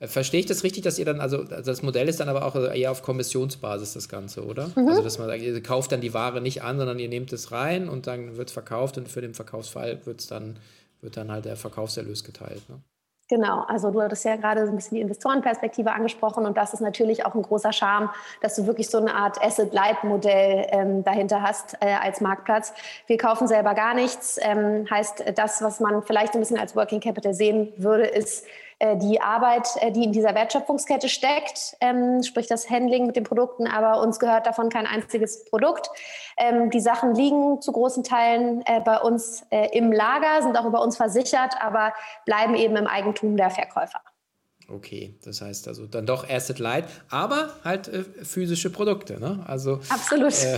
[0.03, 2.45] Äh, verstehe ich das richtig, dass ihr dann, also, also das Modell ist dann aber
[2.45, 4.69] auch eher auf Kommissionsbasis das Ganze, oder?
[4.75, 4.89] Mhm.
[4.89, 7.51] Also dass man sagt, ihr kauft dann die Ware nicht an, sondern ihr nehmt es
[7.51, 10.57] rein und dann wird es verkauft und für den Verkaufsfall wird's dann,
[11.01, 12.67] wird dann halt der Verkaufserlös geteilt.
[12.69, 12.79] Ne?
[13.29, 16.81] Genau, also du hattest ja gerade so ein bisschen die Investorenperspektive angesprochen und das ist
[16.81, 18.09] natürlich auch ein großer Charme,
[18.41, 22.73] dass du wirklich so eine Art Asset-Light-Modell ähm, dahinter hast äh, als Marktplatz.
[23.07, 26.99] Wir kaufen selber gar nichts, ähm, heißt das, was man vielleicht ein bisschen als Working
[26.99, 28.49] Capital sehen würde, ist äh,
[28.95, 33.67] die Arbeit, äh, die in dieser Wertschöpfungskette steckt, ähm, sprich das Handling mit den Produkten,
[33.67, 35.89] aber uns gehört davon kein einziges Produkt.
[36.37, 40.81] Ähm, die Sachen liegen zu großen Teilen äh, bei uns im Lager, sind auch über
[40.81, 41.93] uns versichert, aber
[42.25, 44.01] bleiben eben im Eigentum der Verkäufer.
[44.69, 49.43] Okay, das heißt also dann doch Asset Light, aber halt äh, physische Produkte, ne?
[49.45, 50.33] Also absolut.
[50.41, 50.57] Äh,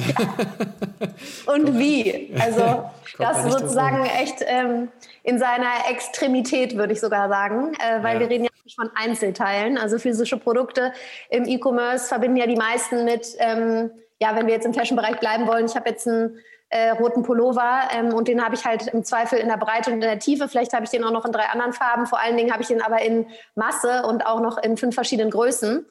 [1.51, 2.31] Und wie?
[2.39, 4.89] Also das sozusagen echt ähm,
[5.23, 8.19] in seiner Extremität würde ich sogar sagen, äh, weil ja.
[8.21, 9.77] wir reden ja von Einzelteilen.
[9.77, 10.93] Also physische Produkte
[11.29, 15.47] im E-Commerce verbinden ja die meisten mit, ähm, ja, wenn wir jetzt im Fashion-Bereich bleiben
[15.47, 15.65] wollen.
[15.65, 16.37] Ich habe jetzt ein
[16.75, 19.95] äh, roten Pullover ähm, und den habe ich halt im Zweifel in der Breite und
[19.95, 20.49] in der Tiefe.
[20.49, 22.05] Vielleicht habe ich den auch noch in drei anderen Farben.
[22.05, 25.31] Vor allen Dingen habe ich den aber in Masse und auch noch in fünf verschiedenen
[25.31, 25.85] Größen.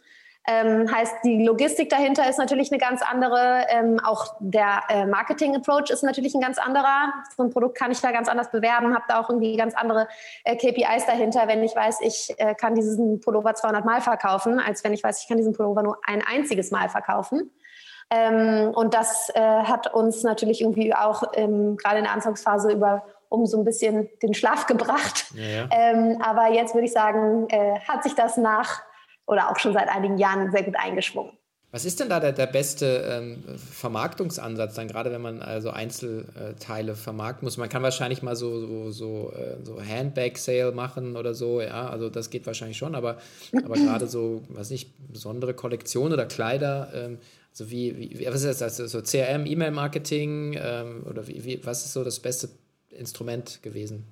[0.47, 3.65] Ähm, heißt, die Logistik dahinter ist natürlich eine ganz andere.
[3.71, 7.15] Ähm, auch der äh, Marketing-Approach ist natürlich ein ganz anderer.
[7.35, 10.07] So ein Produkt kann ich da ganz anders bewerben, habe da auch irgendwie ganz andere
[10.45, 14.85] äh, KPIs dahinter, wenn ich weiß, ich äh, kann diesen Pullover 200 Mal verkaufen, als
[14.85, 17.51] wenn ich weiß, ich kann diesen Pullover nur ein einziges Mal verkaufen.
[18.11, 23.05] Ähm, und das äh, hat uns natürlich irgendwie auch ähm, gerade in der Anfangsphase über
[23.29, 25.27] um so ein bisschen den Schlaf gebracht.
[25.35, 25.69] Ja, ja.
[25.73, 28.83] Ähm, aber jetzt würde ich sagen, äh, hat sich das nach
[29.27, 31.33] oder auch schon seit einigen Jahren sehr gut eingeschwungen.
[31.75, 36.95] Was ist denn da der, der beste ähm, Vermarktungsansatz, dann gerade wenn man also Einzelteile
[36.95, 37.57] vermarkten muss?
[37.57, 42.11] Man kann wahrscheinlich mal so, so, so, äh, so Handbag-Sale machen oder so, ja, also
[42.11, 43.17] das geht wahrscheinlich schon, aber,
[43.65, 47.19] aber gerade so, was nicht, besondere Kollektionen oder Kleider, ähm,
[47.55, 48.81] also wie, wie, was ist das?
[48.81, 52.49] Also so CRM, E-Mail-Marketing ähm, oder wie, wie, was ist so das beste
[52.91, 54.05] Instrument gewesen?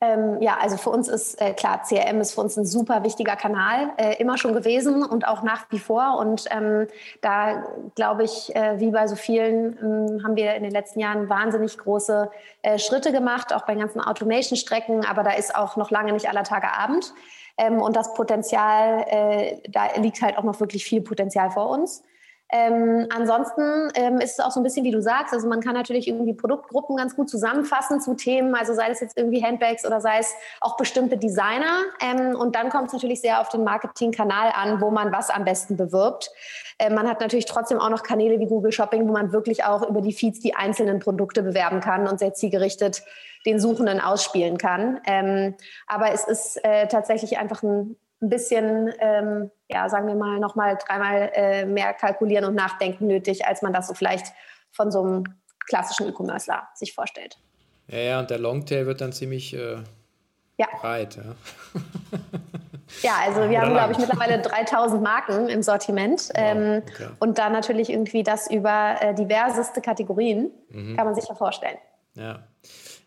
[0.00, 3.34] Ähm, ja, also für uns ist äh, klar, CRM ist für uns ein super wichtiger
[3.34, 6.18] Kanal, äh, immer schon gewesen und auch nach wie vor.
[6.20, 6.86] Und ähm,
[7.20, 7.64] da
[7.96, 11.78] glaube ich, äh, wie bei so vielen, ähm, haben wir in den letzten Jahren wahnsinnig
[11.78, 12.30] große
[12.62, 15.04] äh, Schritte gemacht, auch bei ganzen Automation-Strecken.
[15.04, 17.12] Aber da ist auch noch lange nicht aller Tage Abend.
[17.58, 22.04] Ähm, und das Potenzial, äh, da liegt halt auch noch wirklich viel Potenzial vor uns.
[22.54, 25.72] Ähm, ansonsten ähm, ist es auch so ein bisschen, wie du sagst, also man kann
[25.72, 30.02] natürlich irgendwie Produktgruppen ganz gut zusammenfassen zu Themen, also sei es jetzt irgendwie Handbags oder
[30.02, 31.82] sei es auch bestimmte Designer.
[32.00, 35.46] Ähm, und dann kommt es natürlich sehr auf den Marketingkanal an, wo man was am
[35.46, 36.30] besten bewirbt.
[36.78, 39.88] Ähm, man hat natürlich trotzdem auch noch Kanäle wie Google Shopping, wo man wirklich auch
[39.88, 43.02] über die Feeds die einzelnen Produkte bewerben kann und sehr zielgerichtet
[43.46, 45.00] den Suchenden ausspielen kann.
[45.06, 45.54] Ähm,
[45.86, 50.78] aber es ist äh, tatsächlich einfach ein ein bisschen, ähm, ja, sagen wir mal, nochmal
[50.78, 54.32] dreimal äh, mehr kalkulieren und nachdenken nötig, als man das so vielleicht
[54.70, 55.24] von so einem
[55.66, 57.38] klassischen E-Commercer sich vorstellt.
[57.88, 59.76] Ja, ja, und der Longtail wird dann ziemlich äh,
[60.56, 60.66] ja.
[60.80, 61.16] breit.
[61.16, 61.80] Ja.
[63.02, 66.30] ja, also wir haben, glaube ich, mittlerweile 3000 Marken im Sortiment.
[66.34, 67.08] Ähm, okay.
[67.18, 70.96] Und dann natürlich irgendwie das über äh, diverseste Kategorien, mhm.
[70.96, 71.78] kann man sich ja vorstellen.
[72.14, 72.40] Ja.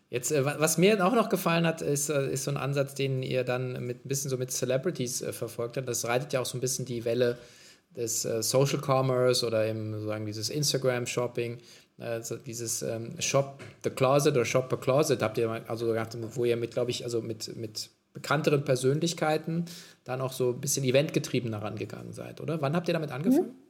[0.08, 3.22] Jetzt, äh, was mir auch noch gefallen hat, ist, äh, ist so ein Ansatz, den
[3.22, 5.88] ihr dann mit ein bisschen so mit Celebrities äh, verfolgt habt.
[5.88, 7.38] Das reitet ja auch so ein bisschen die Welle
[7.96, 11.56] des Social Commerce oder eben sozusagen dieses Instagram-Shopping,
[11.96, 16.44] also dieses ähm, Shop the Closet oder Shop the Closet habt ihr also gehabt, wo
[16.44, 19.64] ihr mit, glaube ich, also mit, mit bekannteren Persönlichkeiten
[20.04, 22.60] dann auch so ein bisschen eventgetriebener rangegangen seid, oder?
[22.60, 23.48] Wann habt ihr damit angefangen?
[23.48, 23.65] Mhm.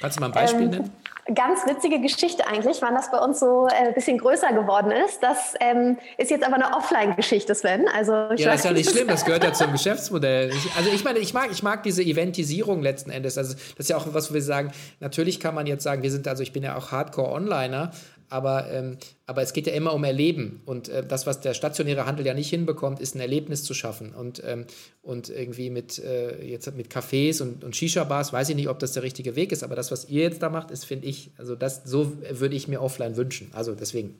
[0.00, 0.92] Kannst du mal ein Beispiel ähm, nennen?
[1.34, 5.20] Ganz witzige Geschichte eigentlich, wann das bei uns so ein äh, bisschen größer geworden ist.
[5.22, 7.88] Das ähm, ist jetzt aber eine Offline-Geschichte, Sven.
[7.88, 10.52] Also ich ja, das ist ja nicht schlimm, das gehört ja zum Geschäftsmodell.
[10.76, 13.38] Also ich meine, ich mag, ich mag diese Eventisierung letzten Endes.
[13.38, 14.70] Also das ist ja auch was, wo wir sagen,
[15.00, 17.90] natürlich kann man jetzt sagen, wir sind, also ich bin ja auch Hardcore-Onliner,
[18.28, 20.62] aber, ähm, aber es geht ja immer um Erleben.
[20.64, 24.14] Und äh, das, was der stationäre Handel ja nicht hinbekommt, ist ein Erlebnis zu schaffen.
[24.14, 24.66] Und, ähm,
[25.02, 28.92] und irgendwie mit, äh, jetzt mit Cafés und, und Shisha-Bars, weiß ich nicht, ob das
[28.92, 31.54] der richtige Weg ist, aber das, was ihr jetzt da macht, ist, finde ich, also
[31.54, 33.50] das, so würde ich mir offline wünschen.
[33.52, 34.14] Also deswegen.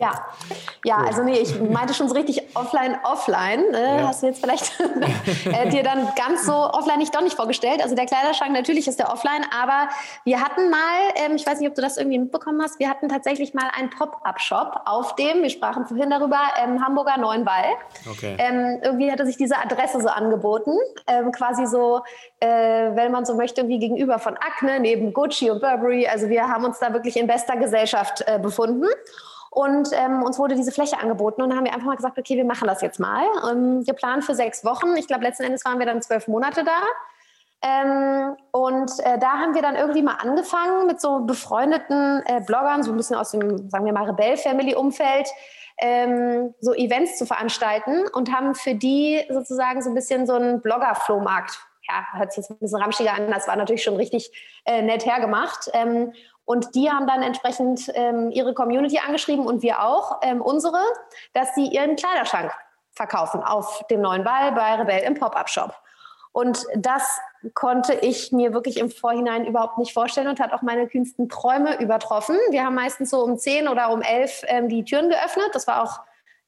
[0.00, 0.26] Ja,
[0.84, 3.74] ja, also nee, ich meinte schon so richtig offline, offline.
[3.74, 4.08] Äh, ja.
[4.08, 4.72] Hast du jetzt vielleicht
[5.46, 7.82] äh, dir dann ganz so offline nicht doch nicht vorgestellt.
[7.82, 9.88] Also der Kleiderschrank natürlich ist der offline, aber
[10.24, 10.78] wir hatten mal,
[11.16, 13.90] ähm, ich weiß nicht, ob du das irgendwie mitbekommen hast, wir hatten tatsächlich mal einen
[13.90, 17.76] Pop-up-Shop auf dem, wir sprachen vorhin darüber, ähm, Hamburger Neuenwall.
[18.10, 18.36] Okay.
[18.38, 20.72] Ähm, irgendwie hatte sich diese Adresse so angeboten,
[21.06, 22.02] ähm, quasi so,
[22.40, 26.06] äh, wenn man so möchte, irgendwie gegenüber von Acne, neben Gucci und Burberry.
[26.06, 28.86] Also wir haben uns da wirklich in bester Gesellschaft äh, befunden.
[29.50, 32.36] Und ähm, uns wurde diese Fläche angeboten und dann haben wir einfach mal gesagt, okay,
[32.36, 33.24] wir machen das jetzt mal.
[33.50, 34.96] Ähm, geplant für sechs Wochen.
[34.96, 36.80] Ich glaube, letzten Endes waren wir dann zwölf Monate da.
[37.60, 42.82] Ähm, und äh, da haben wir dann irgendwie mal angefangen mit so befreundeten äh, Bloggern,
[42.82, 45.28] so ein bisschen aus dem, sagen wir mal, Rebell-Family-Umfeld,
[45.78, 50.60] ähm, so Events zu veranstalten und haben für die sozusagen so ein bisschen so einen
[50.60, 51.58] Blogger-Flohmarkt
[51.88, 54.30] ja, hört sich jetzt ein bisschen ramschiger an, das war natürlich schon richtig
[54.64, 55.70] äh, nett hergemacht.
[55.72, 56.12] Ähm,
[56.48, 60.80] und die haben dann entsprechend ähm, ihre Community angeschrieben und wir auch, ähm, unsere,
[61.34, 62.50] dass sie ihren Kleiderschrank
[62.90, 65.74] verkaufen auf dem neuen Ball bei Rebell im Pop-Up-Shop.
[66.32, 67.20] Und das
[67.52, 71.78] konnte ich mir wirklich im Vorhinein überhaupt nicht vorstellen und hat auch meine kühnsten Träume
[71.82, 72.38] übertroffen.
[72.48, 75.50] Wir haben meistens so um 10 oder um 11 ähm, die Türen geöffnet.
[75.52, 76.00] Das war auch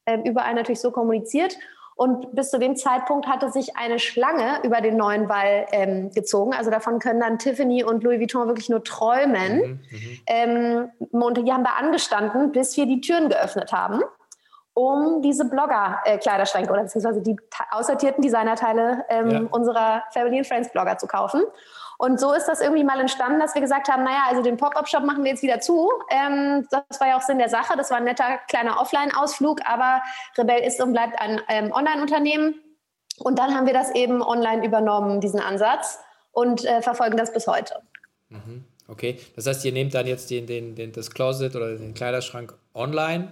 [0.07, 1.55] ähm, überall natürlich so kommuniziert.
[2.01, 6.51] Und bis zu dem Zeitpunkt hatte sich eine Schlange über den neuen Wall ähm, gezogen.
[6.51, 9.57] Also davon können dann Tiffany und Louis Vuitton wirklich nur träumen.
[9.57, 10.19] Mhm, mhm.
[10.25, 14.01] ähm, und die haben da angestanden, bis wir die Türen geöffnet haben,
[14.73, 17.35] um diese Blogger-Kleiderschränke oder beziehungsweise die
[17.69, 19.41] aussortierten Designerteile ähm, ja.
[19.51, 21.43] unserer Family and Friends Blogger zu kaufen.
[22.01, 25.03] Und so ist das irgendwie mal entstanden, dass wir gesagt haben, naja, also den Pop-Up-Shop
[25.03, 25.87] machen wir jetzt wieder zu.
[26.09, 27.77] Ähm, das war ja auch Sinn der Sache.
[27.77, 30.01] Das war ein netter kleiner Offline-Ausflug, aber
[30.35, 32.55] Rebell ist und bleibt ein ähm, Online-Unternehmen.
[33.19, 35.99] Und dann haben wir das eben online übernommen, diesen Ansatz,
[36.31, 37.75] und äh, verfolgen das bis heute.
[38.29, 38.65] Mhm.
[38.87, 42.55] Okay, das heißt, ihr nehmt dann jetzt den, den, den, das Closet oder den Kleiderschrank
[42.73, 43.27] online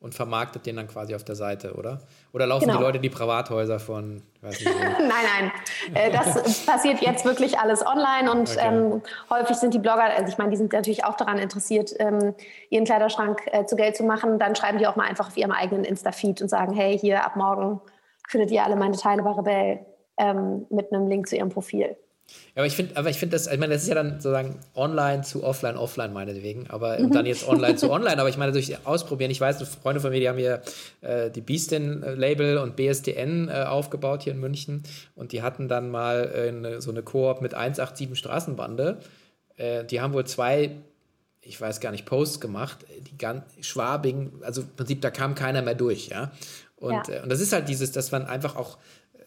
[0.00, 2.00] und vermarktet den dann quasi auf der Seite, oder?
[2.34, 2.78] Oder laufen genau.
[2.78, 5.52] die Leute in die Privathäuser von, weiß nicht, nein, nein,
[5.94, 8.58] äh, das passiert jetzt wirklich alles online und okay.
[8.60, 12.34] ähm, häufig sind die Blogger, also ich meine, die sind natürlich auch daran interessiert, ähm,
[12.70, 14.40] ihren Kleiderschrank äh, zu Geld zu machen.
[14.40, 17.36] Dann schreiben die auch mal einfach auf ihrem eigenen Insta-Feed und sagen, hey, hier ab
[17.36, 17.80] morgen
[18.26, 21.96] findet ihr alle meine Teile bei Rebell ähm, mit einem Link zu ihrem Profil.
[22.54, 24.58] Ja, aber ich finde, aber ich finde das, ich meine, das ist ja dann sozusagen
[24.74, 27.10] online zu offline, offline meinetwegen, aber mhm.
[27.10, 28.18] dann jetzt online zu online.
[28.18, 30.62] Aber ich meine, durch Ausprobieren, ich weiß, Freunde von mir, die haben hier
[31.00, 34.84] äh, die Beastin-Label und BSDN äh, aufgebaut hier in München
[35.14, 38.98] und die hatten dann mal äh, so eine Koop mit 187 Straßenbande.
[39.56, 40.70] Äh, die haben wohl zwei
[41.46, 45.60] ich weiß gar nicht, Posts gemacht, die ganz Schwabing, also im Prinzip, da kam keiner
[45.60, 46.32] mehr durch, ja.
[46.76, 47.16] Und, ja.
[47.16, 48.78] Äh, und das ist halt dieses, dass man einfach auch,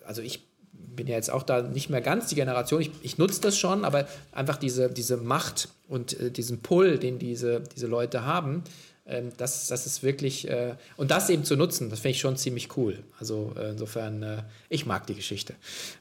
[0.03, 0.46] also ich
[0.77, 2.81] bin ja jetzt auch da nicht mehr ganz die Generation.
[2.81, 7.19] Ich, ich nutze das schon, aber einfach diese, diese Macht und äh, diesen Pull, den
[7.19, 8.63] diese, diese Leute haben,
[9.05, 12.35] ähm, das, das ist wirklich, äh, und das eben zu nutzen, das finde ich schon
[12.35, 12.99] ziemlich cool.
[13.19, 15.55] Also äh, insofern, äh, ich mag die Geschichte.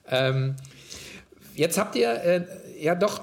[0.09, 0.57] Ähm,
[1.55, 2.45] jetzt habt ihr äh,
[2.81, 3.23] ja doch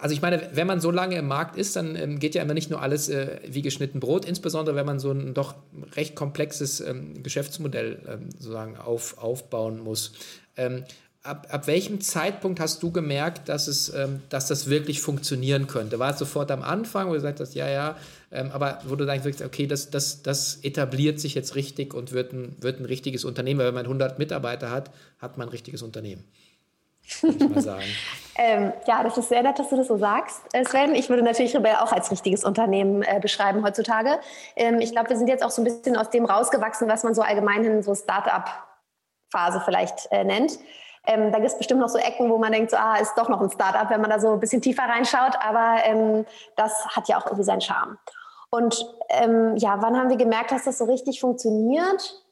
[0.00, 2.54] also ich meine, wenn man so lange im Markt ist, dann ähm, geht ja immer
[2.54, 5.54] nicht nur alles äh, wie geschnitten Brot, insbesondere wenn man so ein doch
[5.94, 10.12] recht komplexes ähm, Geschäftsmodell ähm, sozusagen auf, aufbauen muss.
[10.56, 10.84] Ähm,
[11.22, 15.98] ab, ab welchem Zeitpunkt hast du gemerkt, dass, es, ähm, dass das wirklich funktionieren könnte?
[15.98, 17.96] War es sofort am Anfang, wo du gesagt hast, ja, ja,
[18.30, 22.12] ähm, aber wo du dann sagst, okay, das, das, das etabliert sich jetzt richtig und
[22.12, 23.60] wird ein, wird ein richtiges Unternehmen.
[23.60, 26.24] Weil wenn man 100 Mitarbeiter hat, hat man ein richtiges Unternehmen
[28.36, 30.94] ähm, ja, das ist sehr nett, dass du das so sagst, äh, Sven.
[30.94, 34.20] Ich würde natürlich Rebell auch als richtiges Unternehmen äh, beschreiben heutzutage.
[34.56, 37.14] Ähm, ich glaube, wir sind jetzt auch so ein bisschen aus dem rausgewachsen, was man
[37.14, 40.58] so allgemein in so Start-up-Phase vielleicht äh, nennt.
[41.06, 43.28] Ähm, da gibt es bestimmt noch so Ecken, wo man denkt, so, ah, ist doch
[43.28, 45.34] noch ein Startup, wenn man da so ein bisschen tiefer reinschaut.
[45.40, 47.98] Aber ähm, das hat ja auch irgendwie seinen Charme.
[48.50, 52.22] Und ähm, ja, wann haben wir gemerkt, dass das so richtig funktioniert?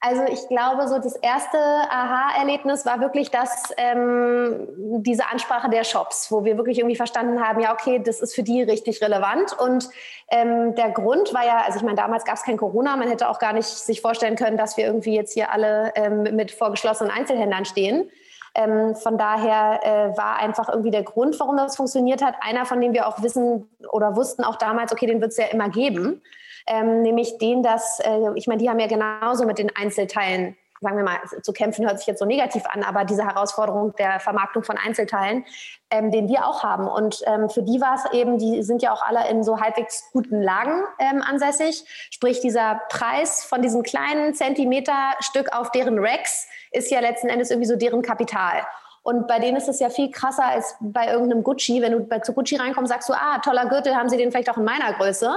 [0.00, 4.68] Also ich glaube, so das erste Aha-Erlebnis war wirklich das, ähm,
[5.02, 8.42] diese Ansprache der Shops, wo wir wirklich irgendwie verstanden haben, ja, okay, das ist für
[8.42, 9.56] die richtig relevant.
[9.58, 9.88] Und
[10.30, 13.28] ähm, der Grund war ja, also ich meine, damals gab es kein Corona, man hätte
[13.28, 17.10] auch gar nicht sich vorstellen können, dass wir irgendwie jetzt hier alle ähm, mit vorgeschlossenen
[17.10, 18.10] Einzelhändlern stehen.
[18.54, 22.80] Ähm, von daher äh, war einfach irgendwie der Grund, warum das funktioniert hat, einer, von
[22.80, 26.22] dem wir auch wissen oder wussten auch damals, okay, den wird es ja immer geben
[26.66, 30.96] ähm, nämlich den, dass, äh, ich meine, die haben ja genauso mit den Einzelteilen sagen
[30.96, 34.62] wir mal, zu kämpfen hört sich jetzt so negativ an, aber diese Herausforderung der Vermarktung
[34.62, 35.44] von Einzelteilen,
[35.90, 36.86] ähm, den wir auch haben.
[36.86, 40.10] Und ähm, für die war es eben, die sind ja auch alle in so halbwegs
[40.12, 41.84] guten Lagen ähm, ansässig.
[42.10, 47.68] Sprich, dieser Preis von diesem kleinen Zentimeterstück auf deren Racks ist ja letzten Endes irgendwie
[47.68, 48.62] so deren Kapital.
[49.02, 51.80] Und bei denen ist es ja viel krasser als bei irgendeinem Gucci.
[51.80, 54.56] Wenn du zu Gucci reinkommst, sagst du, ah, toller Gürtel, haben sie den vielleicht auch
[54.56, 55.32] in meiner Größe.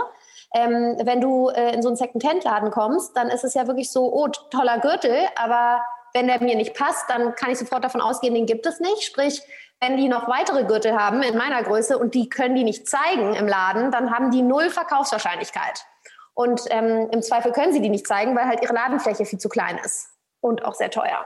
[0.53, 4.12] Ähm, wenn du äh, in so einen Second-Hand-Laden kommst, dann ist es ja wirklich so,
[4.12, 5.81] oh, toller Gürtel, aber
[6.13, 9.03] wenn der mir nicht passt, dann kann ich sofort davon ausgehen, den gibt es nicht.
[9.03, 9.41] Sprich,
[9.79, 13.35] wenn die noch weitere Gürtel haben in meiner Größe und die können die nicht zeigen
[13.35, 15.85] im Laden, dann haben die null Verkaufswahrscheinlichkeit.
[16.33, 19.49] Und ähm, im Zweifel können sie die nicht zeigen, weil halt ihre Ladenfläche viel zu
[19.49, 20.09] klein ist
[20.41, 21.25] und auch sehr teuer.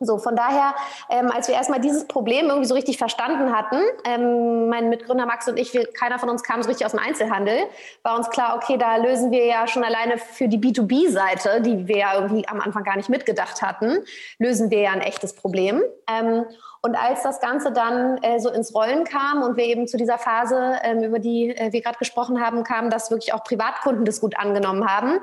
[0.00, 0.74] So, von daher,
[1.10, 5.48] ähm, als wir erstmal dieses Problem irgendwie so richtig verstanden hatten, ähm, mein Mitgründer Max
[5.48, 7.64] und ich, wir, keiner von uns kam so richtig aus dem Einzelhandel,
[8.04, 11.98] war uns klar, okay, da lösen wir ja schon alleine für die B2B-Seite, die wir
[11.98, 13.98] ja irgendwie am Anfang gar nicht mitgedacht hatten,
[14.38, 15.82] lösen wir ja ein echtes Problem.
[16.08, 16.44] Ähm,
[16.80, 20.18] und als das Ganze dann äh, so ins Rollen kam und wir eben zu dieser
[20.18, 24.20] Phase, ähm, über die äh, wir gerade gesprochen haben, kam, dass wirklich auch Privatkunden das
[24.20, 25.20] gut angenommen haben,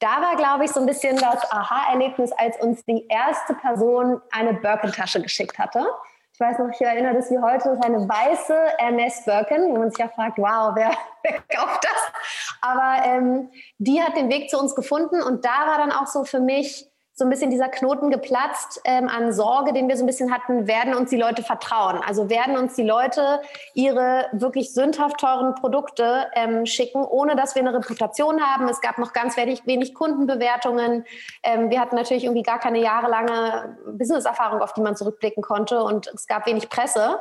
[0.00, 4.54] da war, glaube ich, so ein bisschen das Aha-Erlebnis, als uns die erste Person eine
[4.54, 5.86] Birkentasche geschickt hatte.
[6.32, 9.78] Ich weiß noch, ich erinnere das wie heute, das ist eine weiße Hermes Birken, wo
[9.78, 10.92] man sich ja fragt, wow, wer,
[11.24, 12.12] wer kauft das?
[12.60, 16.22] Aber ähm, die hat den Weg zu uns gefunden und da war dann auch so
[16.24, 16.87] für mich
[17.18, 20.68] so ein bisschen dieser Knoten geplatzt ähm, an Sorge, den wir so ein bisschen hatten,
[20.68, 22.00] werden uns die Leute vertrauen?
[22.06, 23.40] Also werden uns die Leute
[23.74, 28.68] ihre wirklich sündhaft teuren Produkte ähm, schicken, ohne dass wir eine Reputation haben?
[28.68, 31.04] Es gab noch ganz wenig, wenig Kundenbewertungen.
[31.42, 36.06] Ähm, wir hatten natürlich irgendwie gar keine jahrelange Businesserfahrung, auf die man zurückblicken konnte und
[36.14, 37.18] es gab wenig Presse.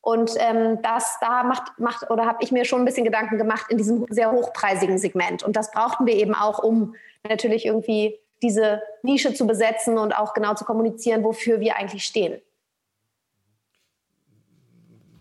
[0.00, 3.66] Und ähm, das da macht, macht oder habe ich mir schon ein bisschen Gedanken gemacht
[3.68, 5.42] in diesem sehr hochpreisigen Segment.
[5.42, 6.94] Und das brauchten wir eben auch, um
[7.28, 12.40] natürlich irgendwie diese Nische zu besetzen und auch genau zu kommunizieren, wofür wir eigentlich stehen.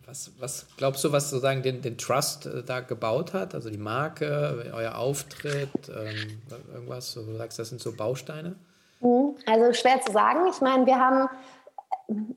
[0.05, 3.53] Was, was glaubst du, was sozusagen den, den Trust äh, da gebaut hat?
[3.53, 6.41] Also die Marke, euer Auftritt, ähm,
[6.73, 8.55] irgendwas, du sagst, das sind so Bausteine?
[9.01, 9.36] Mhm.
[9.45, 10.47] Also schwer zu sagen.
[10.51, 11.29] Ich meine, wir haben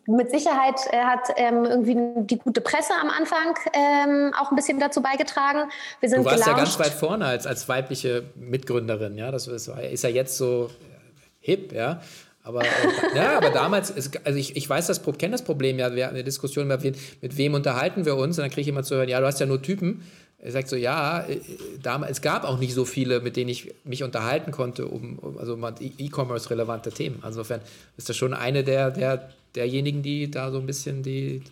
[0.07, 4.79] mit Sicherheit äh, hat ähm, irgendwie die gute Presse am Anfang ähm, auch ein bisschen
[4.79, 5.71] dazu beigetragen.
[6.01, 6.59] Wir sind du warst gelauncht.
[6.59, 9.31] ja ganz weit vorne als, als weibliche Mitgründerin, ja.
[9.31, 10.71] Das ist, ist ja jetzt so
[11.41, 12.01] hip, ja.
[12.45, 12.67] Aber, äh,
[13.17, 16.17] ja, aber damals, ist, also ich, ich weiß das, kenne das Problem ja, wir hatten
[16.17, 16.83] eine Diskussion, mit,
[17.23, 19.41] mit wem unterhalten wir uns und dann kriege ich immer zu hören, ja, du hast
[19.41, 20.03] ja nur Typen.
[20.45, 21.41] Er sagt so, ja, äh,
[21.83, 25.39] damals, es gab auch nicht so viele, mit denen ich mich unterhalten konnte, um, um
[25.39, 27.21] also E-Commerce-relevante Themen.
[27.23, 27.61] Also insofern
[27.97, 31.43] ist das schon eine der, der derjenigen, die da so ein bisschen die,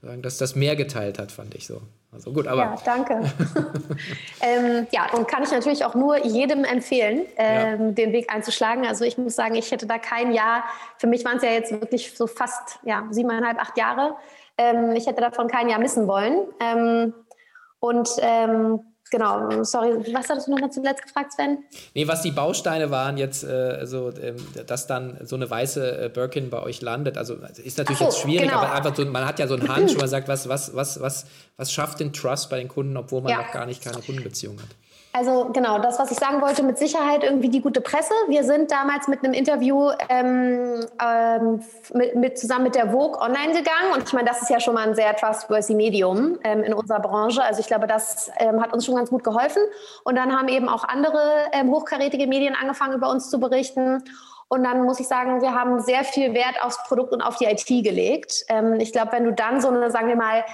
[0.00, 1.80] sagen, dass das mehr geteilt hat, fand ich so.
[2.12, 2.62] Also gut, aber.
[2.62, 3.14] Ja, danke.
[4.40, 7.90] ähm, ja, und kann ich natürlich auch nur jedem empfehlen, ähm, ja.
[7.92, 8.84] den Weg einzuschlagen.
[8.86, 10.64] Also ich muss sagen, ich hätte da kein Jahr,
[10.98, 14.16] für mich waren es ja jetzt wirklich so fast ja, siebeneinhalb, acht Jahre.
[14.58, 16.46] Ähm, ich hätte davon kein Jahr missen wollen.
[17.80, 21.64] Und ähm, Genau, sorry, was hattest du noch zuletzt gefragt, Sven?
[21.94, 26.08] Nee, was die Bausteine waren jetzt, äh, also, ähm, dass dann so eine weiße äh,
[26.08, 28.60] Birkin bei euch landet, also ist natürlich so, jetzt schwierig, genau.
[28.60, 31.00] aber einfach so, man hat ja so einen Hunch, wo man sagt, was, was, was,
[31.00, 33.38] was, was schafft den Trust bei den Kunden, obwohl man ja.
[33.38, 34.68] noch gar nicht keine Kundenbeziehung hat.
[35.12, 38.14] Also genau, das, was ich sagen wollte, mit Sicherheit irgendwie die gute Presse.
[38.28, 43.52] Wir sind damals mit einem Interview ähm, ähm, mit, mit, zusammen mit der Vogue online
[43.52, 46.72] gegangen und ich meine, das ist ja schon mal ein sehr trustworthy Medium ähm, in
[46.72, 47.42] unserer Branche.
[47.42, 49.62] Also ich glaube, das ähm, hat uns schon ganz gut geholfen.
[50.04, 51.20] Und dann haben eben auch andere
[51.52, 54.04] ähm, hochkarätige Medien angefangen, über uns zu berichten.
[54.46, 57.46] Und dann muss ich sagen, wir haben sehr viel Wert aufs Produkt und auf die
[57.46, 58.44] IT gelegt.
[58.48, 60.44] Ähm, ich glaube, wenn du dann so eine, sagen wir mal,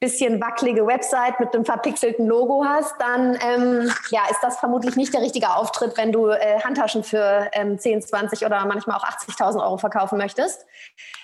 [0.00, 5.12] bisschen wackelige Website mit einem verpixelten Logo hast, dann ähm, ja, ist das vermutlich nicht
[5.12, 9.62] der richtige Auftritt, wenn du äh, Handtaschen für ähm, 10, 20 oder manchmal auch 80.000
[9.62, 10.64] Euro verkaufen möchtest.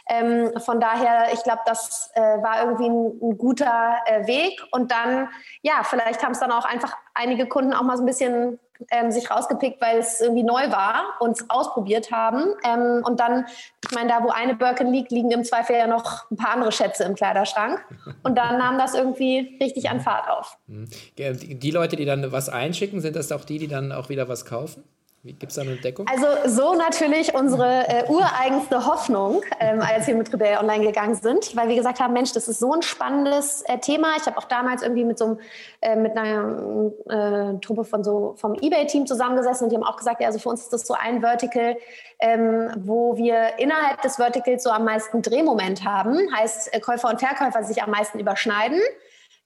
[0.09, 4.63] Ähm, von daher, ich glaube, das äh, war irgendwie ein, ein guter äh, Weg.
[4.71, 5.29] Und dann,
[5.63, 8.59] ja, vielleicht haben es dann auch einfach einige Kunden auch mal so ein bisschen
[8.91, 12.45] ähm, sich rausgepickt, weil es irgendwie neu war und es ausprobiert haben.
[12.65, 13.47] Ähm, und dann,
[13.85, 16.73] ich meine, da wo eine Birkin liegt, liegen im Zweifel ja noch ein paar andere
[16.73, 17.85] Schätze im Kleiderschrank.
[18.23, 20.59] Und dann nahm das irgendwie richtig an Fahrt auf.
[20.67, 20.89] Mhm.
[21.19, 24.45] Die Leute, die dann was einschicken, sind das auch die, die dann auch wieder was
[24.45, 24.85] kaufen?
[25.33, 26.07] Gibt es da eine Deckung?
[26.09, 31.57] Also so natürlich unsere äh, ureigenste Hoffnung, ähm, als wir mit Rebell online gegangen sind,
[31.57, 34.15] weil wir gesagt haben, Mensch, das ist so ein spannendes äh, Thema.
[34.19, 35.39] Ich habe auch damals irgendwie mit so einem,
[35.81, 40.21] äh, mit einer äh, Truppe von so vom eBay-Team zusammengesessen und die haben auch gesagt,
[40.21, 41.77] ja, also für uns ist das so ein Vertical,
[42.21, 47.21] ähm, wo wir innerhalb des Verticals so am meisten Drehmoment haben, heißt äh, Käufer und
[47.21, 48.81] Verkäufer sich am meisten überschneiden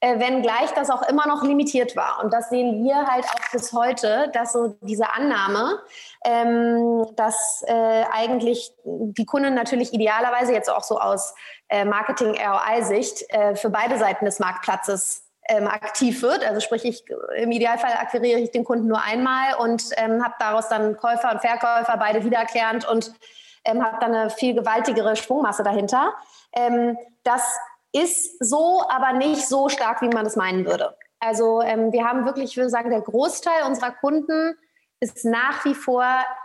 [0.00, 2.24] äh, wenngleich das auch immer noch limitiert war.
[2.24, 5.78] Und das sehen wir halt auch bis heute, dass so diese Annahme,
[6.24, 11.34] ähm, dass äh, eigentlich die Kunden natürlich idealerweise jetzt auch so aus
[11.68, 16.44] äh, Marketing-ROI-Sicht äh, für beide Seiten des Marktplatzes ähm, aktiv wird.
[16.44, 17.04] Also sprich, ich,
[17.36, 21.40] im Idealfall akquiriere ich den Kunden nur einmal und ähm, habe daraus dann Käufer und
[21.40, 23.12] Verkäufer beide wiederkehrend und
[23.64, 26.14] ähm, habe dann eine viel gewaltigere Schwungmasse dahinter.
[26.52, 27.42] Ähm, das
[27.92, 30.96] ist so, aber nicht so stark, wie man es meinen würde.
[31.18, 34.56] Also ähm, wir haben wirklich, ich würde sagen, der Großteil unserer Kunden
[35.00, 36.04] ist nach wie vor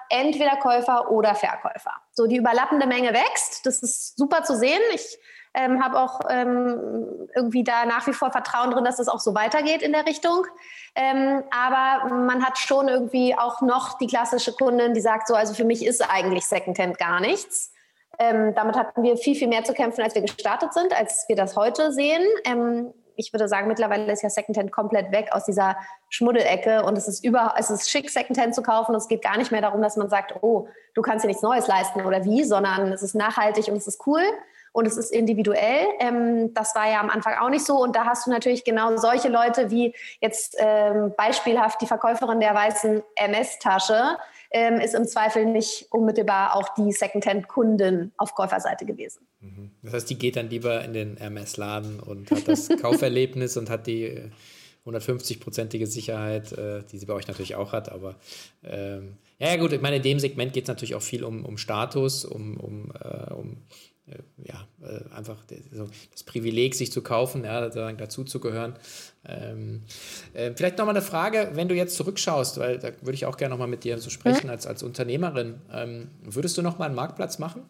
[0.10, 1.92] entweder Käufer oder Verkäufer.
[2.12, 3.66] So die überlappende Menge wächst.
[3.66, 4.82] Das ist super zu sehen.
[4.94, 5.18] Ich
[5.54, 9.34] ähm, habe auch ähm, irgendwie da nach wie vor Vertrauen drin, dass das auch so
[9.36, 10.46] weitergeht in der Richtung.
[10.96, 15.54] Ähm, aber man hat schon irgendwie auch noch die klassische Kundin, die sagt so, also
[15.54, 17.74] für mich ist eigentlich Secondhand gar nichts.
[18.20, 21.36] Ähm, damit hatten wir viel, viel mehr zu kämpfen, als wir gestartet sind, als wir
[21.36, 22.24] das heute sehen.
[22.46, 25.78] Ähm, ich würde sagen, mittlerweile ist ja Secondhand komplett weg aus dieser
[26.10, 28.94] Schmuddelecke und es ist über, es ist schick, Secondhand zu kaufen.
[28.96, 31.68] Es geht gar nicht mehr darum, dass man sagt, oh, du kannst dir nichts Neues
[31.68, 34.22] leisten oder wie, sondern es ist nachhaltig und es ist cool
[34.76, 35.88] und es ist individuell.
[36.00, 37.82] Ähm, das war ja am Anfang auch nicht so.
[37.82, 42.54] Und da hast du natürlich genau solche Leute wie jetzt ähm, beispielhaft die Verkäuferin der
[42.54, 44.18] weißen MS-Tasche,
[44.56, 49.28] ähm, ist im Zweifel nicht unmittelbar auch die Secondhand-Kundin auf Käuferseite gewesen.
[49.42, 49.72] Mhm.
[49.82, 53.86] Das heißt, die geht dann lieber in den Hermes-Laden und hat das Kauferlebnis und hat
[53.86, 54.32] die
[54.86, 57.92] 150-prozentige äh, Sicherheit, äh, die sie bei euch natürlich auch hat.
[57.92, 58.16] Aber
[58.64, 61.58] ähm, ja, gut, ich meine, in dem Segment geht es natürlich auch viel um, um
[61.58, 63.58] Status, um, um, äh, um
[64.38, 65.44] ja, äh, einfach
[66.12, 68.76] das Privileg, sich zu kaufen, ja, dazu zu gehören.
[69.28, 69.82] Ähm,
[70.34, 73.52] äh, vielleicht nochmal eine Frage, wenn du jetzt zurückschaust, weil da würde ich auch gerne
[73.54, 75.56] nochmal mit dir so sprechen als, als Unternehmerin.
[75.72, 77.64] Ähm, würdest du nochmal einen Marktplatz machen?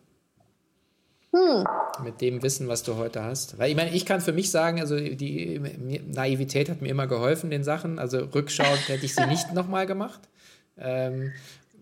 [1.34, 1.66] Hm.
[2.04, 3.58] Mit dem Wissen, was du heute hast.
[3.58, 5.60] Weil ich meine, ich kann für mich sagen, also die
[6.08, 8.00] Naivität hat mir immer geholfen, den Sachen.
[8.00, 10.22] Also rückschauend hätte ich sie nicht nochmal gemacht.
[10.78, 11.32] Ähm,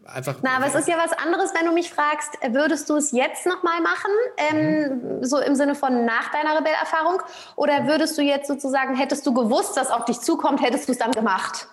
[0.06, 0.38] einfach.
[0.42, 3.46] Na, aber es ist ja was anderes, wenn du mich fragst, würdest du es jetzt
[3.46, 5.24] nochmal machen, ähm, mhm.
[5.24, 7.22] so im Sinne von nach deiner Rebellerfahrung?
[7.56, 10.98] Oder würdest du jetzt sozusagen, hättest du gewusst, dass auf dich zukommt, hättest du es
[10.98, 11.68] dann gemacht?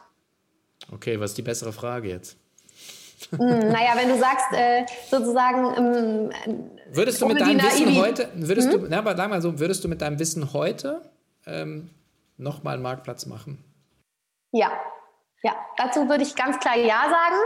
[0.92, 2.36] Okay, was ist die bessere Frage jetzt?
[3.30, 6.30] Hm, naja, wenn du sagst, äh, sozusagen.
[6.46, 8.80] Ähm, würdest du mit deinem Wissen heute, würdest hm?
[8.82, 11.02] du, na, aber sag mal so, würdest du mit deinem Wissen heute
[11.46, 11.90] ähm,
[12.38, 13.62] nochmal einen Marktplatz machen?
[14.52, 14.72] Ja,
[15.42, 17.36] ja, dazu würde ich ganz klar Ja sagen.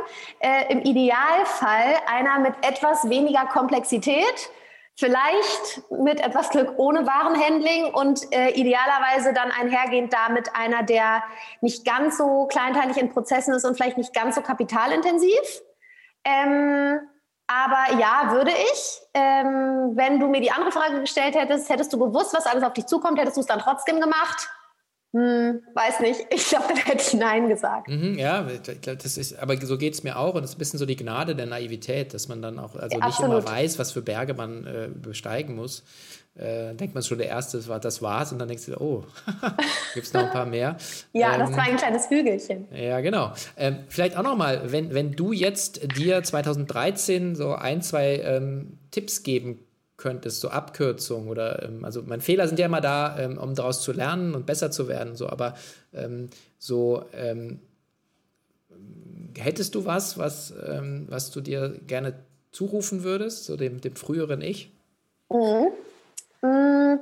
[0.40, 4.50] Äh, Im Idealfall einer mit etwas weniger Komplexität,
[4.96, 11.22] vielleicht mit etwas Glück ohne Warenhandling und äh, idealerweise dann einhergehend damit einer, der
[11.61, 15.62] nicht ganz so kleinteilig in Prozessen ist und vielleicht nicht ganz so kapitalintensiv.
[16.24, 17.00] Ähm,
[17.46, 19.00] aber ja, würde ich.
[19.12, 22.72] Ähm, wenn du mir die andere Frage gestellt hättest, hättest du gewusst, was alles auf
[22.72, 24.48] dich zukommt, hättest du es dann trotzdem gemacht?
[25.14, 26.27] Hm, weiß nicht.
[26.35, 27.88] Ich glaube, da hätte ich Nein gesagt.
[27.88, 28.44] Mhm, ja,
[28.83, 30.35] das ist, aber so geht es mir auch.
[30.35, 32.98] Und es ist ein bisschen so die Gnade der Naivität, dass man dann auch also
[32.98, 35.85] ja, nicht immer weiß, was für Berge man äh, besteigen muss.
[36.37, 38.33] Äh, denkt man schon, der erste war, das war's.
[38.33, 39.04] Und dann denkst du, oh,
[39.94, 40.77] gibt es noch ein paar mehr.
[41.12, 42.67] ja, ähm, das war ein kleines Hügelchen.
[42.75, 43.33] Ja, genau.
[43.56, 49.23] Ähm, vielleicht auch nochmal, wenn, wenn du jetzt dir 2013 so ein, zwei ähm, Tipps
[49.23, 49.63] geben
[50.05, 53.81] könntest, so Abkürzungen oder, ähm, also meine Fehler sind ja immer da, ähm, um daraus
[53.81, 55.55] zu lernen und besser zu werden, so, aber
[55.94, 56.29] ähm,
[56.59, 57.61] so, ähm,
[59.38, 62.13] hättest du was, was, ähm, was du dir gerne
[62.52, 64.71] zurufen würdest, so dem, dem früheren Ich?
[65.31, 65.69] Mhm.
[66.42, 67.00] Mhm.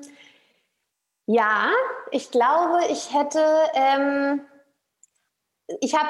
[1.26, 1.70] Ja,
[2.12, 3.44] ich glaube, ich hätte,
[3.74, 4.42] ähm,
[5.80, 6.08] ich habe,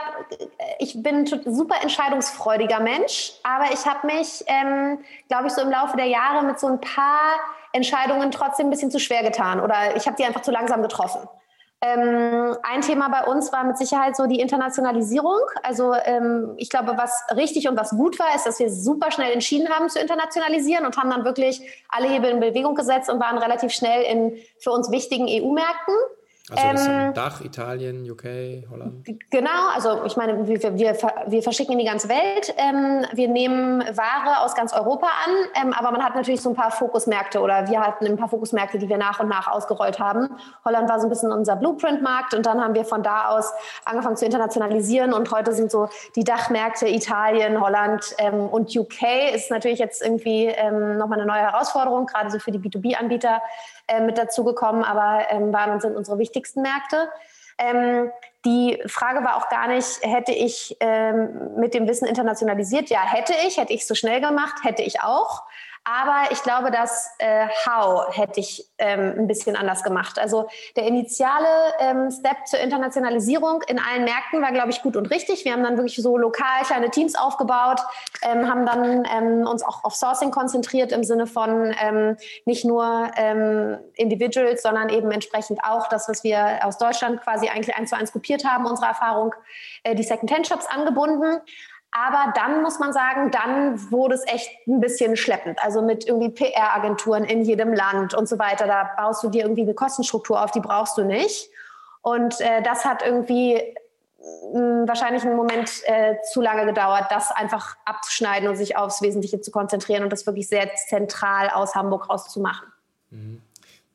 [0.78, 4.98] ich bin ein super entscheidungsfreudiger Mensch, aber ich habe mich, ähm,
[5.28, 7.34] glaube ich, so im Laufe der Jahre mit so ein paar
[7.72, 11.28] Entscheidungen trotzdem ein bisschen zu schwer getan oder ich habe die einfach zu langsam getroffen.
[11.84, 15.40] Ähm, ein Thema bei uns war mit Sicherheit so die Internationalisierung.
[15.64, 19.32] Also ähm, ich glaube, was richtig und was gut war, ist, dass wir super schnell
[19.32, 23.36] entschieden haben zu internationalisieren und haben dann wirklich alle Hebel in Bewegung gesetzt und waren
[23.36, 25.94] relativ schnell in für uns wichtigen EU-Märkten.
[26.57, 28.24] Also das ähm, Dach, Italien, UK,
[28.70, 29.07] Holland?
[29.30, 30.96] Genau, also ich meine, wir, wir,
[31.26, 32.55] wir verschicken in die ganze Welt.
[32.57, 36.57] Ähm, wir nehmen Ware aus ganz Europa an, ähm, aber man hat natürlich so ein
[36.57, 40.28] paar Fokusmärkte oder wir hatten ein paar Fokusmärkte, die wir nach und nach ausgerollt haben.
[40.64, 43.53] Holland war so ein bisschen unser Blueprint-Markt und dann haben wir von da aus
[43.84, 49.50] angefangen zu internationalisieren und heute sind so die Dachmärkte Italien, Holland ähm, und UK ist
[49.50, 53.40] natürlich jetzt irgendwie ähm, nochmal eine neue Herausforderung, gerade so für die B2B-Anbieter
[53.93, 57.09] äh, mit dazugekommen, aber ähm, waren und sind unsere wichtigsten Märkte.
[57.59, 58.11] Ähm,
[58.45, 62.90] die Frage war auch gar nicht, hätte ich ähm, mit dem Wissen internationalisiert?
[62.90, 65.45] Ja, hätte ich, hätte ich so schnell gemacht, hätte ich auch.
[65.84, 70.16] Aber ich glaube, das äh, How hätte ich ähm, ein bisschen anders gemacht.
[70.16, 71.48] Also der initiale
[71.80, 75.44] ähm, Step zur Internationalisierung in allen Märkten war, glaube ich, gut und richtig.
[75.44, 77.80] Wir haben dann wirklich so lokal kleine Teams aufgebaut,
[78.22, 83.10] ähm, haben dann ähm, uns auch auf Sourcing konzentriert im Sinne von ähm, nicht nur
[83.16, 87.96] ähm, Individuals, sondern eben entsprechend auch das, was wir aus Deutschland quasi eigentlich eins zu
[87.96, 89.34] eins kopiert haben, unsere Erfahrung,
[89.82, 91.40] äh, die Second-Hand-Shops angebunden.
[91.93, 95.62] Aber dann muss man sagen, dann wurde es echt ein bisschen schleppend.
[95.62, 98.66] Also mit irgendwie PR-Agenturen in jedem Land und so weiter.
[98.66, 101.51] Da baust du dir irgendwie eine Kostenstruktur auf, die brauchst du nicht.
[102.01, 103.61] Und äh, das hat irgendwie
[104.55, 109.03] mh, hm, wahrscheinlich einen Moment äh, zu lange gedauert, das einfach abzuschneiden und sich aufs
[109.03, 112.68] Wesentliche zu konzentrieren und das wirklich sehr zentral aus Hamburg rauszumachen.
[113.11, 113.43] Mhm.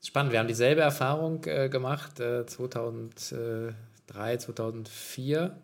[0.04, 5.58] Spannend, wir haben dieselbe Erfahrung äh, gemacht äh, 2003, 2004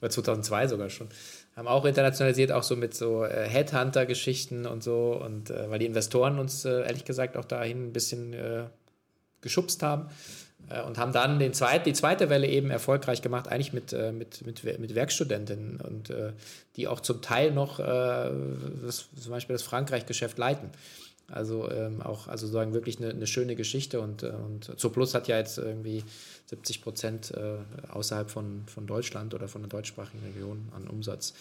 [0.00, 1.08] oder 2002 sogar schon.
[1.56, 5.20] Haben auch internationalisiert, auch so mit so äh, Headhunter-Geschichten und so.
[5.22, 8.64] Und äh, weil die Investoren uns äh, ehrlich gesagt auch dahin ein bisschen äh,
[9.40, 10.08] geschubst haben.
[10.68, 14.12] Äh, und haben dann den zweit, die zweite Welle eben erfolgreich gemacht, eigentlich mit, äh,
[14.12, 16.12] mit, mit, mit Werkstudentinnen und
[16.76, 20.70] die auch zum Teil noch das, zum Beispiel das Frankreich-Geschäft leiten.
[21.28, 25.38] Also ähm, auch also sagen wirklich eine, eine schöne Geschichte und, und Zooplus hat ja
[25.38, 26.02] jetzt irgendwie
[26.50, 27.58] 70 Prozent äh,
[27.92, 31.32] außerhalb von, von Deutschland oder von der deutschsprachigen Region an Umsatz.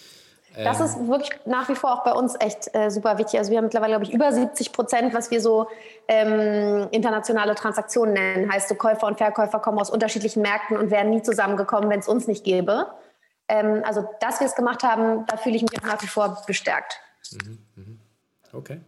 [0.55, 3.39] Das ähm, ist wirklich nach wie vor auch bei uns echt äh, super wichtig.
[3.39, 5.67] Also wir haben mittlerweile, glaube ich, über 70 Prozent, was wir so
[6.07, 8.51] ähm, internationale Transaktionen nennen.
[8.51, 12.07] Heißt, so Käufer und Verkäufer kommen aus unterschiedlichen Märkten und wären nie zusammengekommen, wenn es
[12.07, 12.87] uns nicht gäbe.
[13.47, 16.99] Ähm, also, dass wir es gemacht haben, da fühle ich mich nach wie vor bestärkt.
[17.31, 17.99] Mhm, mhm.
[18.53, 18.81] Okay.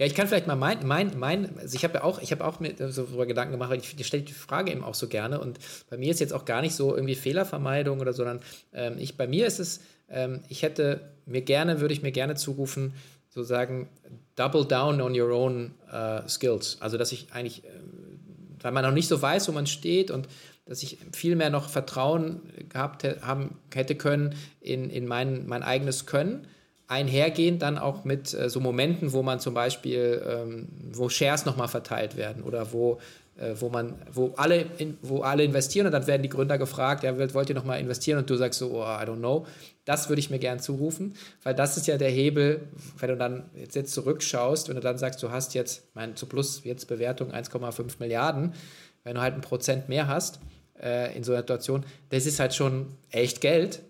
[0.00, 2.42] Ja, ich kann vielleicht mal mein, mein, mein also ich habe ja auch, ich habe
[2.42, 5.08] auch mir so darüber Gedanken gemacht, weil ich, ich stelle die Frage eben auch so
[5.08, 5.58] gerne und
[5.90, 8.40] bei mir ist jetzt auch gar nicht so irgendwie Fehlervermeidung oder so, sondern
[8.72, 12.34] ähm, ich, bei mir ist es, ähm, ich hätte mir gerne, würde ich mir gerne
[12.34, 12.94] zurufen,
[13.28, 13.90] so sagen,
[14.36, 16.78] double down on your own uh, skills.
[16.80, 17.68] Also, dass ich eigentlich, äh,
[18.62, 20.28] weil man noch nicht so weiß, wo man steht und
[20.64, 22.40] dass ich viel mehr noch Vertrauen
[22.70, 26.46] gehabt haben, hätte können in, in mein, mein eigenes Können
[26.90, 31.68] einhergehend dann auch mit äh, so Momenten, wo man zum Beispiel, ähm, wo Shares nochmal
[31.68, 32.98] verteilt werden oder wo,
[33.38, 37.04] äh, wo man, wo alle, in, wo alle investieren und dann werden die Gründer gefragt,
[37.04, 39.46] ja, wollt ihr nochmal investieren und du sagst so, oh, I don't know.
[39.84, 41.14] Das würde ich mir gern zurufen,
[41.44, 42.68] weil das ist ja der Hebel,
[42.98, 46.26] wenn du dann jetzt, jetzt zurückschaust, wenn du dann sagst, du hast jetzt, mein, zu
[46.26, 48.52] Plus jetzt Bewertung 1,5 Milliarden,
[49.04, 50.40] wenn du halt ein Prozent mehr hast
[50.82, 53.80] äh, in so einer Situation, das ist halt schon echt Geld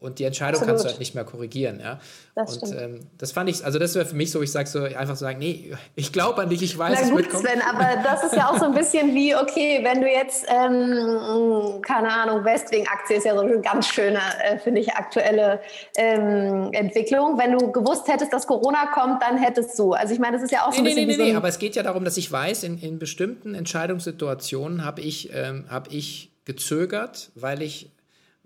[0.00, 0.68] und die Entscheidung Absolut.
[0.68, 1.80] kannst du halt nicht mehr korrigieren.
[1.80, 1.98] Ja?
[2.36, 4.84] Das und ähm, das fand ich, also das wäre für mich so, ich sage so,
[4.84, 8.00] einfach so sagen, nee, ich glaube an dich, ich weiß, Na gut, es Sven, aber
[8.04, 12.44] das ist ja auch so ein bisschen wie, okay, wenn du jetzt, ähm, keine Ahnung,
[12.44, 15.60] Westwing-Aktie ist ja so eine ganz schöne, äh, finde ich, aktuelle
[15.96, 17.36] ähm, Entwicklung.
[17.36, 19.94] Wenn du gewusst hättest, dass Corona kommt, dann hättest du.
[19.94, 21.36] Also ich meine, das ist ja auch so nee, ein bisschen nee, nee, nee, nee,
[21.36, 25.64] aber es geht ja darum, dass ich weiß, in, in bestimmten Entscheidungssituationen habe ich, ähm,
[25.68, 27.90] hab ich gezögert, weil ich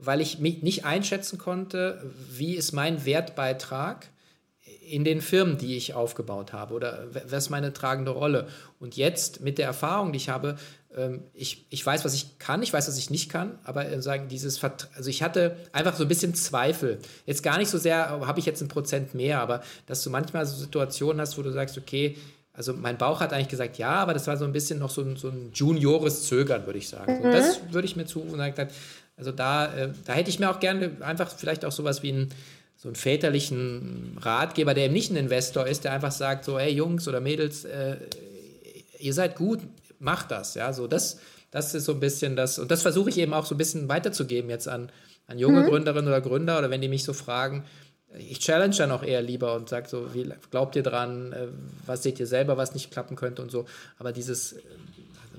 [0.04, 4.08] weil ich mich nicht einschätzen konnte, wie ist mein Wertbeitrag
[4.88, 8.48] in den Firmen, die ich aufgebaut habe oder was ist meine tragende Rolle.
[8.80, 10.56] Und jetzt mit der Erfahrung, die ich habe,
[10.96, 14.02] ähm, ich, ich weiß, was ich kann, ich weiß, was ich nicht kann, aber äh,
[14.02, 16.98] sagen dieses, also ich hatte einfach so ein bisschen Zweifel.
[17.26, 20.46] Jetzt gar nicht so sehr, habe ich jetzt ein Prozent mehr, aber dass du manchmal
[20.46, 22.16] so Situationen hast, wo du sagst, okay,
[22.52, 25.00] also mein Bauch hat eigentlich gesagt ja, aber das war so ein bisschen noch so
[25.00, 27.20] ein, so ein juniores Zögern, würde ich sagen.
[27.20, 27.32] Mhm.
[27.32, 28.72] das würde ich mir zu und gesagt,
[29.22, 32.28] Also da, äh, da hätte ich mir auch gerne einfach vielleicht auch sowas wie ein
[32.76, 36.72] so einen väterlichen Ratgeber, der eben nicht ein Investor ist, der einfach sagt so, hey
[36.72, 37.98] Jungs oder Mädels, äh,
[38.98, 39.60] ihr seid gut,
[40.00, 41.20] macht das, ja, so das,
[41.52, 43.88] das ist so ein bisschen das, und das versuche ich eben auch so ein bisschen
[43.88, 44.90] weiterzugeben jetzt an,
[45.28, 45.66] an junge mhm.
[45.66, 47.64] Gründerinnen oder Gründer oder wenn die mich so fragen,
[48.18, 51.46] ich challenge dann auch eher lieber und sage so, wie glaubt ihr dran, äh,
[51.86, 53.64] was seht ihr selber, was nicht klappen könnte und so,
[54.00, 54.56] aber dieses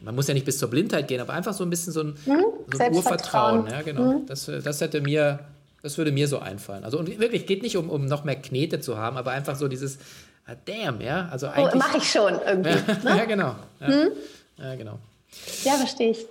[0.03, 2.15] man muss ja nicht bis zur Blindheit gehen, aber einfach so ein bisschen so ein,
[2.25, 2.43] mhm.
[2.71, 3.67] so ein Urvertrauen.
[3.67, 4.19] Ja, genau.
[4.19, 4.25] Mhm.
[4.27, 5.39] Das, das hätte mir
[5.83, 6.83] das würde mir so einfallen.
[6.85, 9.67] Also und wirklich geht nicht um, um noch mehr Knete zu haben, aber einfach so
[9.67, 9.99] dieses
[10.47, 11.27] ah, Damn, ja.
[11.29, 11.73] Also oh, eigentlich.
[11.73, 12.69] Oh, Mache ich schon irgendwie.
[12.87, 13.17] Ja, ne?
[13.17, 13.55] ja genau.
[13.81, 13.87] Ja.
[13.87, 14.11] Hm?
[14.57, 14.99] ja, genau.
[15.63, 16.25] Ja, verstehe ich.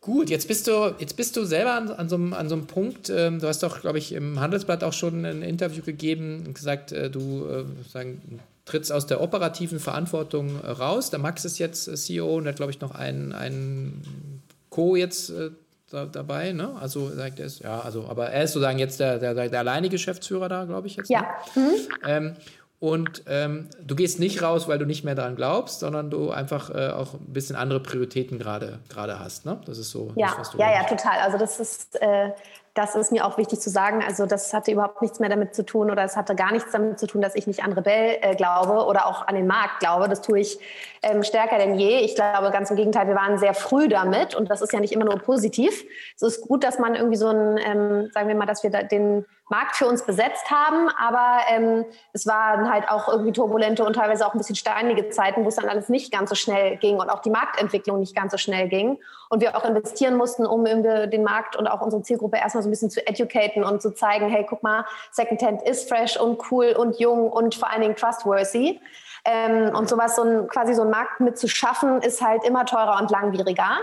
[0.00, 2.66] Gut, jetzt bist du, jetzt bist du selber an, an, so, einem, an so einem
[2.66, 6.54] Punkt, ähm, du hast doch, glaube ich, im Handelsblatt auch schon ein Interview gegeben und
[6.54, 11.10] gesagt, äh, du äh, sagen, trittst aus der operativen Verantwortung äh, raus.
[11.10, 14.94] Der Max ist jetzt äh, CEO und hat, glaube ich, noch einen, einen Co.
[14.94, 15.50] jetzt äh,
[15.90, 16.74] da, dabei, ne?
[16.78, 19.88] Also sagt er ist, ja, also, aber er ist sozusagen jetzt der, der, der alleine
[19.88, 21.08] Geschäftsführer da, glaube ich jetzt.
[21.08, 21.22] Ja.
[21.54, 21.62] Ne?
[21.62, 21.74] Mhm.
[22.06, 22.36] Ähm,
[22.80, 26.70] und ähm, du gehst nicht raus, weil du nicht mehr daran glaubst, sondern du einfach
[26.70, 28.78] äh, auch ein bisschen andere Prioritäten gerade
[29.18, 29.46] hast.
[29.46, 29.60] Ne?
[29.64, 30.12] Das ist so.
[30.14, 31.18] Ja, das, ja, ja, total.
[31.20, 32.30] Also das ist äh,
[32.78, 34.04] das ist mir auch wichtig zu sagen.
[34.06, 37.00] Also das hatte überhaupt nichts mehr damit zu tun oder es hatte gar nichts damit
[37.00, 40.08] zu tun, dass ich nicht an Rebell äh, glaube oder auch an den Markt glaube.
[40.08, 40.60] Das tue ich
[41.02, 41.98] ähm, stärker denn je.
[41.98, 44.92] Ich glaube ganz im Gegenteil, wir waren sehr früh damit und das ist ja nicht
[44.92, 45.84] immer nur positiv.
[46.16, 49.24] Es ist gut, dass man irgendwie so ein, ähm, sagen wir mal, dass wir den
[49.50, 54.26] Markt für uns besetzt haben, aber ähm, es waren halt auch irgendwie turbulente und teilweise
[54.26, 57.08] auch ein bisschen steinige Zeiten, wo es dann alles nicht ganz so schnell ging und
[57.08, 58.98] auch die Marktentwicklung nicht ganz so schnell ging
[59.30, 62.68] und wir auch investieren mussten, um irgendwie den Markt und auch unsere Zielgruppe erstmal so
[62.68, 66.74] ein bisschen zu educaten und zu zeigen, hey, guck mal, Secondhand ist fresh und cool
[66.78, 68.80] und jung und vor allen Dingen trustworthy.
[69.24, 72.64] Ähm, und sowas, so ein, quasi so einen Markt mit zu schaffen, ist halt immer
[72.66, 73.78] teurer und langwieriger.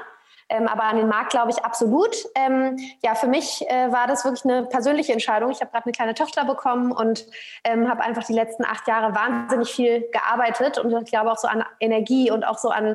[0.48, 2.16] Ähm, aber an den Markt glaube ich absolut.
[2.36, 5.50] Ähm, ja, für mich äh, war das wirklich eine persönliche Entscheidung.
[5.50, 7.26] Ich habe gerade eine kleine Tochter bekommen und
[7.64, 11.48] ähm, habe einfach die letzten acht Jahre wahnsinnig viel gearbeitet und ich glaube auch so
[11.48, 12.86] an Energie und auch so an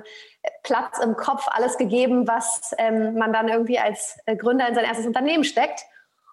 [0.43, 4.77] äh, Platz im Kopf alles gegeben, was ähm, man dann irgendwie als äh, Gründer in
[4.77, 5.81] sein erstes Unternehmen steckt.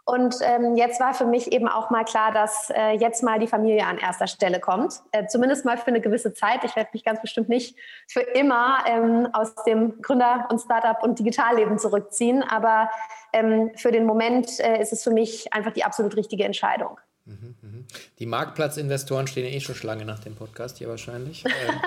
[0.07, 3.47] Und ähm, jetzt war für mich eben auch mal klar, dass äh, jetzt mal die
[3.47, 5.01] Familie an erster Stelle kommt.
[5.11, 6.63] Äh, zumindest mal für eine gewisse Zeit.
[6.63, 7.75] Ich werde mich ganz bestimmt nicht
[8.07, 12.41] für immer ähm, aus dem Gründer- und Startup- und Digitalleben zurückziehen.
[12.41, 12.89] Aber
[13.33, 16.97] ähm, für den Moment äh, ist es für mich einfach die absolut richtige Entscheidung.
[17.25, 17.85] Mhm, mhm.
[18.19, 21.43] Die Marktplatzinvestoren stehen eh schon Schlange nach dem Podcast hier wahrscheinlich.
[21.67, 21.81] ähm,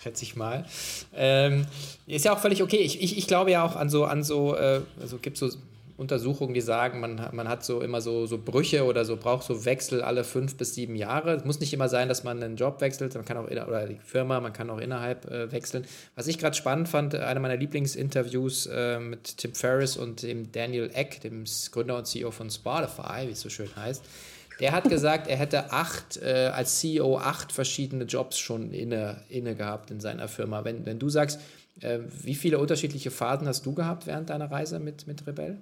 [0.00, 0.64] schätze ich mal.
[1.12, 1.66] Ähm,
[2.06, 2.76] ist ja auch völlig okay.
[2.76, 5.48] Ich, ich, ich glaube ja auch an so, an so, äh, also gibt so
[5.96, 9.64] Untersuchungen, die sagen, man, man hat so immer so, so Brüche oder so braucht so
[9.64, 11.34] Wechsel alle fünf bis sieben Jahre.
[11.34, 13.98] Es muss nicht immer sein, dass man einen Job wechselt, man kann auch oder die
[14.04, 15.84] Firma, man kann auch innerhalb äh, wechseln.
[16.16, 20.90] Was ich gerade spannend fand, einer meiner Lieblingsinterviews äh, mit Tim Ferriss und dem Daniel
[20.92, 24.02] Eck, dem Gründer und CEO von Spotify, wie es so schön heißt.
[24.60, 29.54] Der hat gesagt, er hätte acht, äh, als CEO acht verschiedene Jobs schon inne, inne
[29.54, 30.64] gehabt in seiner Firma.
[30.64, 31.40] Wenn, wenn du sagst,
[31.80, 35.58] äh, wie viele unterschiedliche Phasen hast du gehabt während deiner Reise mit, mit Rebell?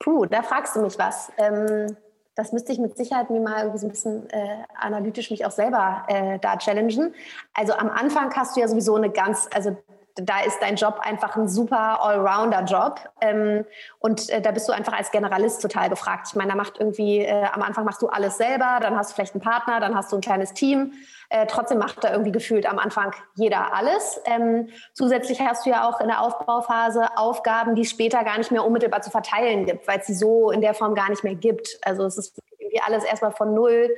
[0.00, 1.30] Puh, da fragst du mich was.
[1.36, 1.96] Ähm,
[2.34, 5.50] das müsste ich mit Sicherheit mir mal irgendwie so ein bisschen äh, analytisch mich auch
[5.50, 7.14] selber äh, da challengen.
[7.52, 9.76] Also am Anfang hast du ja sowieso eine ganz, also
[10.16, 13.00] da ist dein Job einfach ein super Allrounder-Job.
[13.20, 13.64] Ähm,
[13.98, 16.28] und äh, da bist du einfach als Generalist total gefragt.
[16.30, 19.14] Ich meine, da macht irgendwie, äh, am Anfang machst du alles selber, dann hast du
[19.14, 20.92] vielleicht einen Partner, dann hast du ein kleines Team.
[21.28, 24.20] Äh, trotzdem macht da irgendwie gefühlt am Anfang jeder alles.
[24.24, 28.50] Ähm, zusätzlich hast du ja auch in der Aufbauphase Aufgaben, die es später gar nicht
[28.50, 31.36] mehr unmittelbar zu verteilen gibt, weil es sie so in der Form gar nicht mehr
[31.36, 31.78] gibt.
[31.82, 33.94] Also es ist irgendwie alles erstmal von null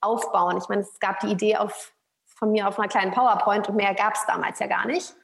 [0.00, 0.58] aufbauen.
[0.58, 1.92] Ich meine, es gab die Idee auf,
[2.26, 5.14] von mir auf einer kleinen PowerPoint und mehr gab es damals ja gar nicht.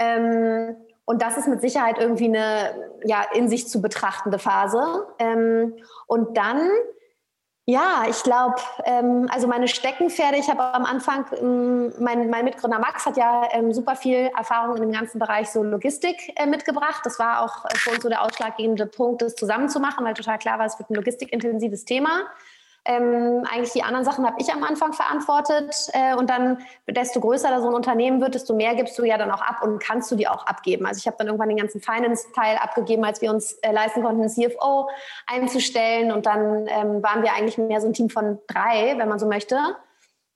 [0.00, 5.06] Ähm, und das ist mit Sicherheit irgendwie eine ja, in sich zu betrachtende Phase.
[5.18, 5.74] Ähm,
[6.06, 6.70] und dann,
[7.66, 12.78] ja, ich glaube, ähm, also meine Steckenpferde, ich habe am Anfang, ähm, mein, mein, Mitgründer
[12.78, 17.00] Max hat ja ähm, super viel Erfahrung in dem ganzen Bereich so Logistik äh, mitgebracht.
[17.04, 20.66] Das war auch für uns so der ausschlaggebende Punkt, das zusammenzumachen, weil total klar war,
[20.66, 22.26] es wird ein logistikintensives Thema.
[22.84, 25.90] Ähm, eigentlich die anderen Sachen habe ich am Anfang verantwortet.
[25.92, 26.58] Äh, und dann,
[26.88, 29.62] desto größer da so ein Unternehmen wird, desto mehr gibst du ja dann auch ab
[29.62, 30.86] und kannst du die auch abgeben.
[30.86, 34.22] Also ich habe dann irgendwann den ganzen Finance-Teil abgegeben, als wir uns äh, leisten konnten,
[34.22, 34.88] einen CFO
[35.26, 36.10] einzustellen.
[36.10, 39.26] Und dann ähm, waren wir eigentlich mehr so ein Team von drei, wenn man so
[39.26, 39.58] möchte.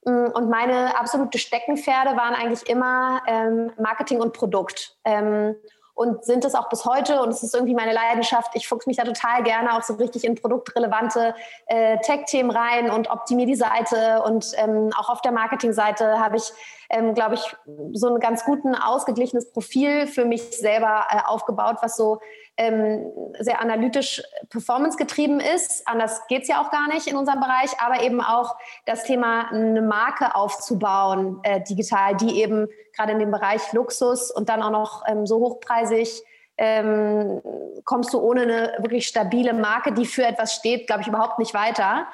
[0.04, 4.96] Mm, und meine absolute Steckenpferde waren eigentlich immer ähm, Marketing und Produkt.
[5.04, 5.56] Ähm,
[5.94, 7.22] und sind es auch bis heute.
[7.22, 8.50] Und es ist irgendwie meine Leidenschaft.
[8.54, 11.34] Ich fuchse mich da total gerne auch so richtig in produktrelevante
[11.66, 14.22] äh, Tech-Themen rein und optimiere die Seite.
[14.22, 16.52] Und ähm, auch auf der Marketingseite habe ich
[16.90, 17.56] ähm, glaube ich,
[17.92, 22.20] so ein ganz guten, ausgeglichenes Profil für mich selber äh, aufgebaut, was so
[22.56, 23.06] ähm,
[23.40, 25.86] sehr analytisch performancegetrieben ist.
[25.86, 28.56] Anders geht es ja auch gar nicht in unserem Bereich, aber eben auch
[28.86, 34.48] das Thema, eine Marke aufzubauen, äh, digital, die eben gerade in dem Bereich Luxus und
[34.48, 36.22] dann auch noch ähm, so hochpreisig
[36.56, 37.42] ähm,
[37.84, 41.54] kommst du ohne eine wirklich stabile Marke, die für etwas steht, glaube ich, überhaupt nicht
[41.54, 42.06] weiter.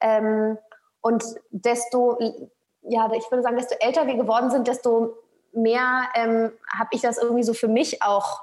[0.00, 0.58] Ähm,
[1.00, 2.18] und desto,
[2.88, 5.16] ja, ich würde sagen, desto älter wir geworden sind, desto
[5.52, 8.42] mehr ähm, habe ich das irgendwie so für mich auch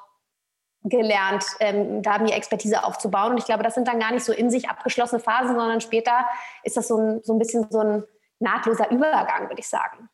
[0.83, 3.31] gelernt, ähm, da mir Expertise aufzubauen.
[3.31, 6.25] Und ich glaube, das sind dann gar nicht so in sich abgeschlossene Phasen, sondern später
[6.63, 8.03] ist das so ein, so ein bisschen so ein
[8.39, 10.09] nahtloser Übergang, würde ich sagen.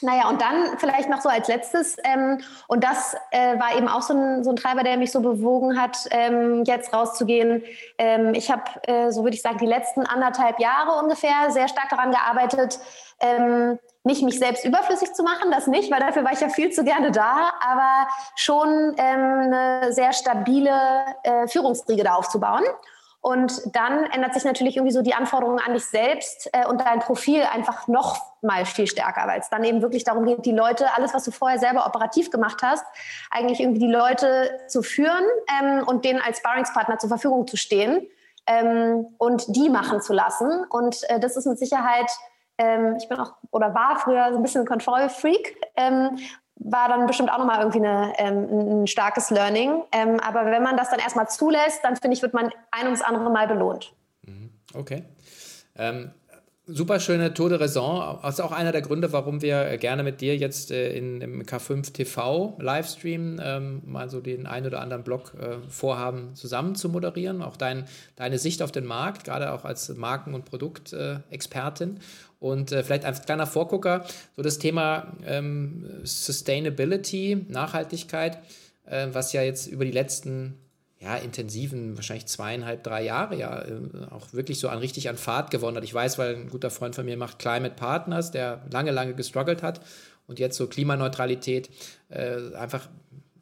[0.00, 4.02] Naja, und dann vielleicht noch so als letztes, ähm, und das äh, war eben auch
[4.02, 7.62] so ein, so ein, Treiber, der mich so bewogen hat, ähm, jetzt rauszugehen.
[7.98, 11.90] Ähm, ich habe, äh, so würde ich sagen, die letzten anderthalb Jahre ungefähr sehr stark
[11.90, 12.80] daran gearbeitet,
[13.20, 16.70] ähm, nicht mich selbst überflüssig zu machen, das nicht, weil dafür war ich ja viel
[16.70, 20.70] zu gerne da, aber schon ähm, eine sehr stabile
[21.22, 22.64] äh, Führungsriege da aufzubauen.
[23.22, 26.98] Und dann ändert sich natürlich irgendwie so die Anforderungen an dich selbst äh, und dein
[26.98, 30.94] Profil einfach noch mal viel stärker, weil es dann eben wirklich darum geht, die Leute,
[30.94, 32.84] alles, was du vorher selber operativ gemacht hast,
[33.30, 35.24] eigentlich irgendwie die Leute zu führen
[35.58, 38.06] ähm, und denen als Sparringspartner zur Verfügung zu stehen
[38.46, 40.66] ähm, und die machen zu lassen.
[40.68, 42.10] Und äh, das ist mit Sicherheit
[42.58, 45.56] ähm, ich bin auch oder war früher so ein bisschen ein Control-Freak.
[45.76, 46.18] Ähm,
[46.56, 49.82] war dann bestimmt auch nochmal irgendwie eine, ähm, ein starkes Learning.
[49.92, 53.02] Ähm, aber wenn man das dann erstmal zulässt, dann finde ich, wird man ein ums
[53.02, 53.92] andere Mal belohnt.
[54.22, 54.50] Mhm.
[54.72, 55.04] Okay.
[56.66, 58.18] Super schöne Tour de Raison.
[58.22, 61.42] Das ist auch einer der Gründe, warum wir gerne mit dir jetzt äh, in, im
[61.42, 66.88] K5 TV Livestream ähm, mal so den einen oder anderen Blog äh, vorhaben, zusammen zu
[66.88, 67.42] moderieren.
[67.42, 67.84] Auch dein,
[68.16, 71.96] deine Sicht auf den Markt, gerade auch als Marken- und Produktexpertin.
[71.96, 72.00] Äh,
[72.40, 78.38] und äh, vielleicht als kleiner Vorgucker, so das Thema ähm, Sustainability, Nachhaltigkeit,
[78.86, 80.63] äh, was ja jetzt über die letzten
[81.04, 83.72] ja, intensiven, wahrscheinlich zweieinhalb, drei Jahre ja äh,
[84.10, 85.84] auch wirklich so an richtig an Fahrt gewonnen hat.
[85.84, 89.62] Ich weiß, weil ein guter Freund von mir macht Climate Partners, der lange, lange gestruggelt
[89.62, 89.80] hat
[90.26, 91.68] und jetzt so Klimaneutralität
[92.08, 92.88] äh, einfach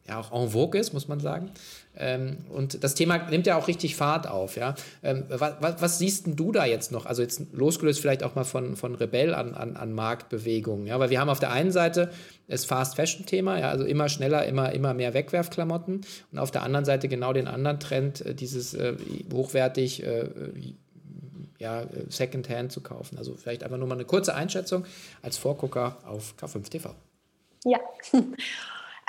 [0.08, 1.52] ja auch en vogue ist, muss man sagen.
[1.96, 4.56] Ähm, und das Thema nimmt ja auch richtig Fahrt auf.
[4.56, 4.74] Ja?
[5.02, 7.06] Ähm, was, was, siehst denn du da jetzt noch?
[7.06, 10.86] Also jetzt losgelöst vielleicht auch mal von, von Rebell an, an, an Marktbewegungen.
[10.86, 10.98] Ja?
[10.98, 12.10] Weil wir haben auf der einen Seite
[12.48, 13.68] das Fast-Fashion-Thema, ja?
[13.68, 16.00] also immer schneller, immer, immer mehr Wegwerfklamotten.
[16.32, 18.96] Und auf der anderen Seite genau den anderen Trend, äh, dieses äh,
[19.32, 20.28] hochwertig äh,
[21.58, 23.18] ja, Secondhand zu kaufen.
[23.18, 24.84] Also vielleicht einfach nur mal eine kurze Einschätzung
[25.22, 26.94] als Vorgucker auf K5 TV.
[27.64, 27.78] Ja.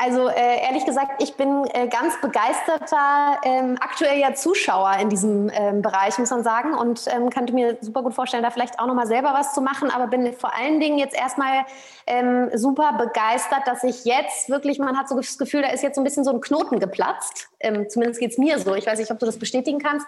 [0.03, 5.49] Also äh, ehrlich gesagt, ich bin äh, ganz begeisterter ähm, aktuell ja Zuschauer in diesem
[5.53, 8.87] ähm, Bereich, muss man sagen, und ähm, könnte mir super gut vorstellen, da vielleicht auch
[8.87, 11.63] nochmal selber was zu machen, aber bin vor allen Dingen jetzt erstmal
[12.05, 15.95] ähm, super begeistert, dass ich jetzt wirklich, man hat so das Gefühl, da ist jetzt
[15.95, 17.47] so ein bisschen so ein Knoten geplatzt.
[17.61, 18.75] Ähm, zumindest geht es mir so.
[18.75, 20.05] Ich weiß nicht, ob du das bestätigen kannst.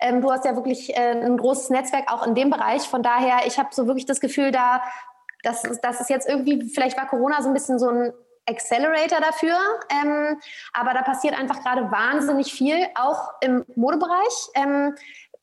[0.00, 2.88] Ähm, du hast ja wirklich äh, ein großes Netzwerk auch in dem Bereich.
[2.88, 4.80] Von daher, ich habe so wirklich das Gefühl, da
[5.42, 8.14] das, das ist jetzt irgendwie, vielleicht war Corona so ein bisschen so ein
[8.48, 9.56] Accelerator dafür.
[9.90, 10.38] Ähm,
[10.72, 14.48] aber da passiert einfach gerade wahnsinnig viel, auch im Modebereich.
[14.54, 14.94] Ähm,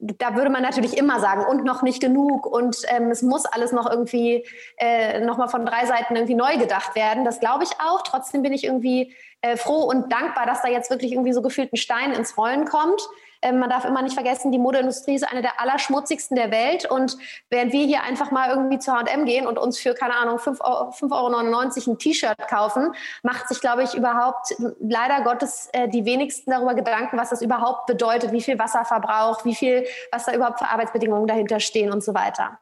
[0.02, 3.72] da würde man natürlich immer sagen, und noch nicht genug und ähm, es muss alles
[3.72, 4.43] noch irgendwie
[4.78, 7.24] äh, nochmal von drei Seiten irgendwie neu gedacht werden.
[7.24, 8.02] Das glaube ich auch.
[8.02, 11.72] Trotzdem bin ich irgendwie äh, froh und dankbar, dass da jetzt wirklich irgendwie so gefühlt
[11.72, 12.99] ein Stein ins Rollen kommt.
[13.41, 16.89] Ähm, man darf immer nicht vergessen, die Modeindustrie ist eine der allerschmutzigsten der Welt.
[16.89, 17.17] Und
[17.49, 21.11] während wir hier einfach mal irgendwie zu H&M gehen und uns für, keine Ahnung, 5,99
[21.11, 26.73] Euro ein T-Shirt kaufen, macht sich, glaube ich, überhaupt leider Gottes äh, die wenigsten darüber
[26.73, 31.27] Gedanken, was das überhaupt bedeutet, wie viel Wasserverbrauch, wie viel, was da überhaupt für Arbeitsbedingungen
[31.27, 32.59] dahinter stehen und so weiter.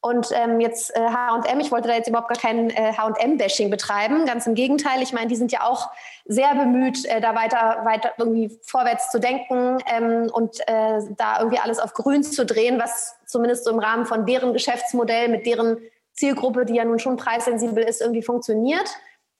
[0.00, 4.26] Und ähm, jetzt äh, H&M, ich wollte da jetzt überhaupt gar kein äh, H&M-Bashing betreiben.
[4.26, 5.02] Ganz im Gegenteil.
[5.02, 5.90] Ich meine, die sind ja auch
[6.24, 11.58] sehr bemüht, äh, da weiter, weiter irgendwie vorwärts zu denken ähm, und äh, da irgendwie
[11.58, 15.78] alles auf grün zu drehen, was zumindest so im Rahmen von deren Geschäftsmodell mit deren
[16.12, 18.88] Zielgruppe, die ja nun schon preissensibel ist, irgendwie funktioniert.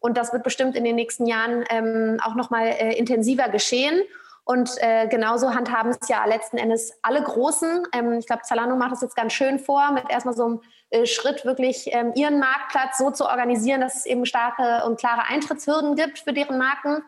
[0.00, 4.02] Und das wird bestimmt in den nächsten Jahren ähm, auch nochmal äh, intensiver geschehen.
[4.50, 7.86] Und äh, genauso handhaben es ja letzten Endes alle Großen.
[7.92, 11.04] Ähm, ich glaube, Zalando macht das jetzt ganz schön vor, mit erstmal so einem äh,
[11.04, 15.96] Schritt wirklich ähm, ihren Marktplatz so zu organisieren, dass es eben starke und klare Eintrittshürden
[15.96, 17.02] gibt für deren Marken.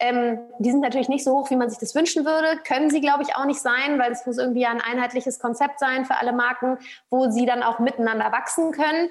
[0.00, 2.60] Ähm, die sind natürlich nicht so hoch, wie man sich das wünschen würde.
[2.62, 6.04] Können sie, glaube ich, auch nicht sein, weil es muss irgendwie ein einheitliches Konzept sein
[6.04, 6.76] für alle Marken,
[7.08, 9.08] wo sie dann auch miteinander wachsen können.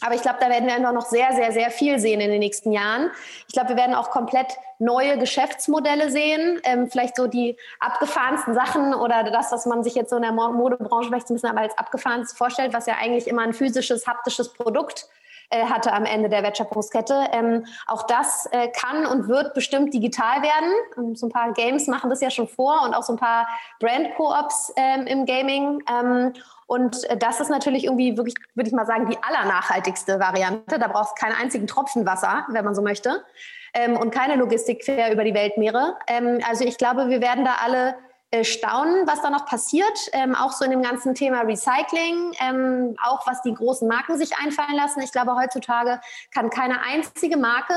[0.00, 2.40] Aber ich glaube, da werden wir einfach noch sehr, sehr, sehr viel sehen in den
[2.40, 3.10] nächsten Jahren.
[3.46, 6.60] Ich glaube, wir werden auch komplett neue Geschäftsmodelle sehen.
[6.64, 10.32] Ähm, vielleicht so die abgefahrensten Sachen oder das, was man sich jetzt so in der
[10.32, 15.08] Modebranche vielleicht ein bisschen als abgefahrenst vorstellt, was ja eigentlich immer ein physisches, haptisches Produkt
[15.54, 17.28] äh, hatte am Ende der Wertschöpfungskette.
[17.32, 20.70] Ähm, auch das äh, kann und wird bestimmt digital werden.
[20.96, 23.46] Und so ein paar Games machen das ja schon vor und auch so ein paar
[23.78, 25.82] Brand-Koops ähm, im Gaming.
[25.88, 26.32] Ähm,
[26.66, 30.78] und äh, das ist natürlich irgendwie wirklich, würde ich mal sagen, die allernachhaltigste Variante.
[30.78, 33.22] Da braucht es keinen einzigen Tropfen Wasser, wenn man so möchte.
[33.74, 35.96] Ähm, und keine Logistik quer über die Weltmeere.
[36.08, 37.94] Ähm, also ich glaube, wir werden da alle
[38.42, 43.24] staunen, was da noch passiert, ähm, auch so in dem ganzen Thema Recycling, ähm, auch
[43.26, 45.00] was die großen Marken sich einfallen lassen.
[45.02, 46.00] Ich glaube, heutzutage
[46.32, 47.74] kann keine einzige Marke,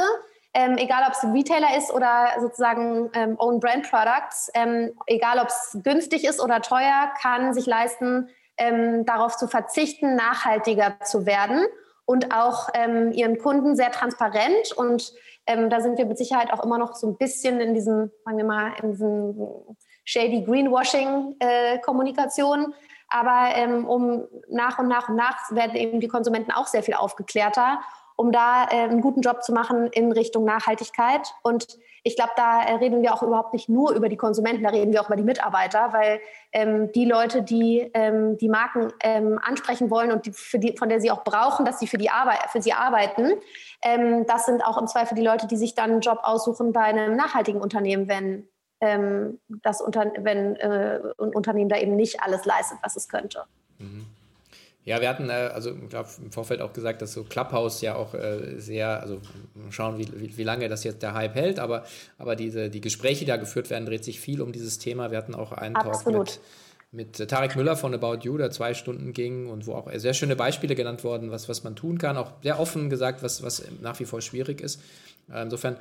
[0.53, 5.37] ähm, egal ob es ein Retailer ist oder sozusagen ähm, Own Brand Products, ähm, egal
[5.37, 11.27] ob es günstig ist oder teuer, kann sich leisten, ähm, darauf zu verzichten, nachhaltiger zu
[11.27, 11.63] werden
[12.05, 15.13] und auch ihren Kunden sehr transparent und
[15.45, 18.45] da sind wir mit Sicherheit auch immer noch so ein bisschen in diesem, sagen wir
[18.45, 19.35] mal, in diesem
[20.07, 22.61] shady Greenwashing-Kommunikation.
[22.61, 22.65] Äh,
[23.09, 26.95] Aber ähm, um nach und nach und nach werden eben die Konsumenten auch sehr viel
[26.95, 27.81] aufgeklärter,
[28.15, 31.33] um da äh, einen guten Job zu machen in Richtung Nachhaltigkeit.
[31.43, 34.69] Und ich glaube, da äh, reden wir auch überhaupt nicht nur über die Konsumenten, da
[34.69, 36.21] reden wir auch über die Mitarbeiter, weil
[36.53, 41.01] ähm, die Leute, die ähm, die Marken ähm, ansprechen wollen und die, die, von der
[41.01, 43.33] sie auch brauchen, dass sie für, die Arbeit, für sie arbeiten,
[43.83, 46.83] ähm, das sind auch im Zweifel die Leute, die sich dann einen Job aussuchen bei
[46.83, 48.47] einem nachhaltigen Unternehmen, wenn
[48.81, 53.43] ähm, das unter, wenn äh, ein Unternehmen da eben nicht alles leistet, was es könnte.
[53.79, 54.05] Mhm.
[54.87, 57.95] Ja, wir hatten, äh, also ich glaube, im Vorfeld auch gesagt, dass so Clubhouse ja
[57.95, 59.19] auch äh, sehr, also
[59.69, 61.83] schauen, wie, wie, wie, lange das jetzt der Hype hält, aber,
[62.17, 65.11] aber diese, die Gespräche, die da geführt werden, dreht sich viel um dieses Thema.
[65.11, 66.27] Wir hatten auch einen Absolut.
[66.27, 66.39] Talk
[66.93, 70.13] mit, mit Tarek Müller von About You, der zwei Stunden ging und wo auch sehr
[70.13, 73.63] schöne Beispiele genannt wurden, was, was man tun kann, auch sehr offen gesagt, was, was
[73.81, 74.81] nach wie vor schwierig ist.
[75.27, 75.75] Insofern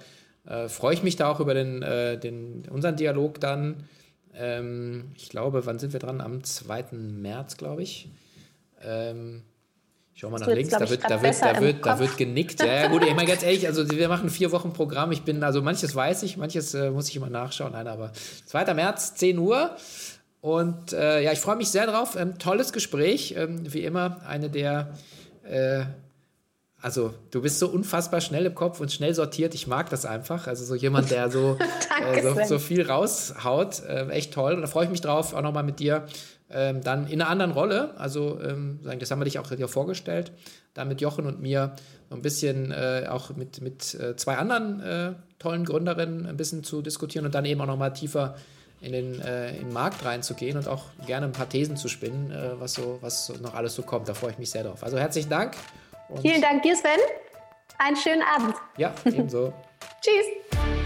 [0.47, 3.85] äh, freue ich mich da auch über den, äh, den, unseren Dialog dann.
[4.35, 6.21] Ähm, ich glaube, wann sind wir dran?
[6.21, 6.87] Am 2.
[6.93, 8.11] März, glaube ich.
[8.83, 9.43] Ähm,
[10.19, 12.61] Schau mal nach links, da wird, da, wird, da, wird, da wird genickt.
[12.61, 15.13] Ja, ja gut, ich meine ganz ehrlich, also wir machen vier Wochen Programm.
[15.13, 17.73] Ich bin, also manches weiß ich, manches äh, muss ich immer nachschauen.
[17.73, 18.13] Nein, aber
[18.47, 18.73] 2.
[18.73, 19.77] März, 10 Uhr.
[20.41, 22.17] Und äh, ja, ich freue mich sehr drauf.
[22.17, 23.35] Ähm, tolles Gespräch.
[23.37, 24.95] Ähm, wie immer, eine der
[25.43, 25.85] äh,
[26.87, 29.57] also du bist so unfassbar schnell im Kopf und schnell sortiert.
[29.57, 30.47] Ich mag das einfach.
[30.47, 31.59] Also so jemand, der so,
[32.15, 33.83] äh, so, so, viel raushaut.
[33.83, 34.55] Äh, echt toll.
[34.55, 36.07] Und da freue ich mich drauf, auch nochmal mit dir
[36.49, 37.99] ähm, dann in einer anderen Rolle.
[37.99, 40.31] Also ähm, das haben wir dich auch dir vorgestellt.
[40.75, 41.75] Dann mit Jochen und mir
[42.09, 46.63] so ein bisschen äh, auch mit, mit äh, zwei anderen äh, tollen Gründerinnen ein bisschen
[46.63, 48.37] zu diskutieren und dann eben auch nochmal tiefer
[48.81, 52.33] in den, äh, in den Markt reinzugehen und auch gerne ein paar Thesen zu spinnen,
[52.61, 54.09] was, so, was noch alles so kommt.
[54.09, 54.85] Da freue ich mich sehr drauf.
[54.85, 55.57] Also herzlichen Dank
[56.09, 57.01] und Vielen Dank dir, Sven.
[57.79, 58.55] Einen schönen Abend.
[58.77, 59.53] Ja, ebenso.
[60.01, 60.86] Tschüss.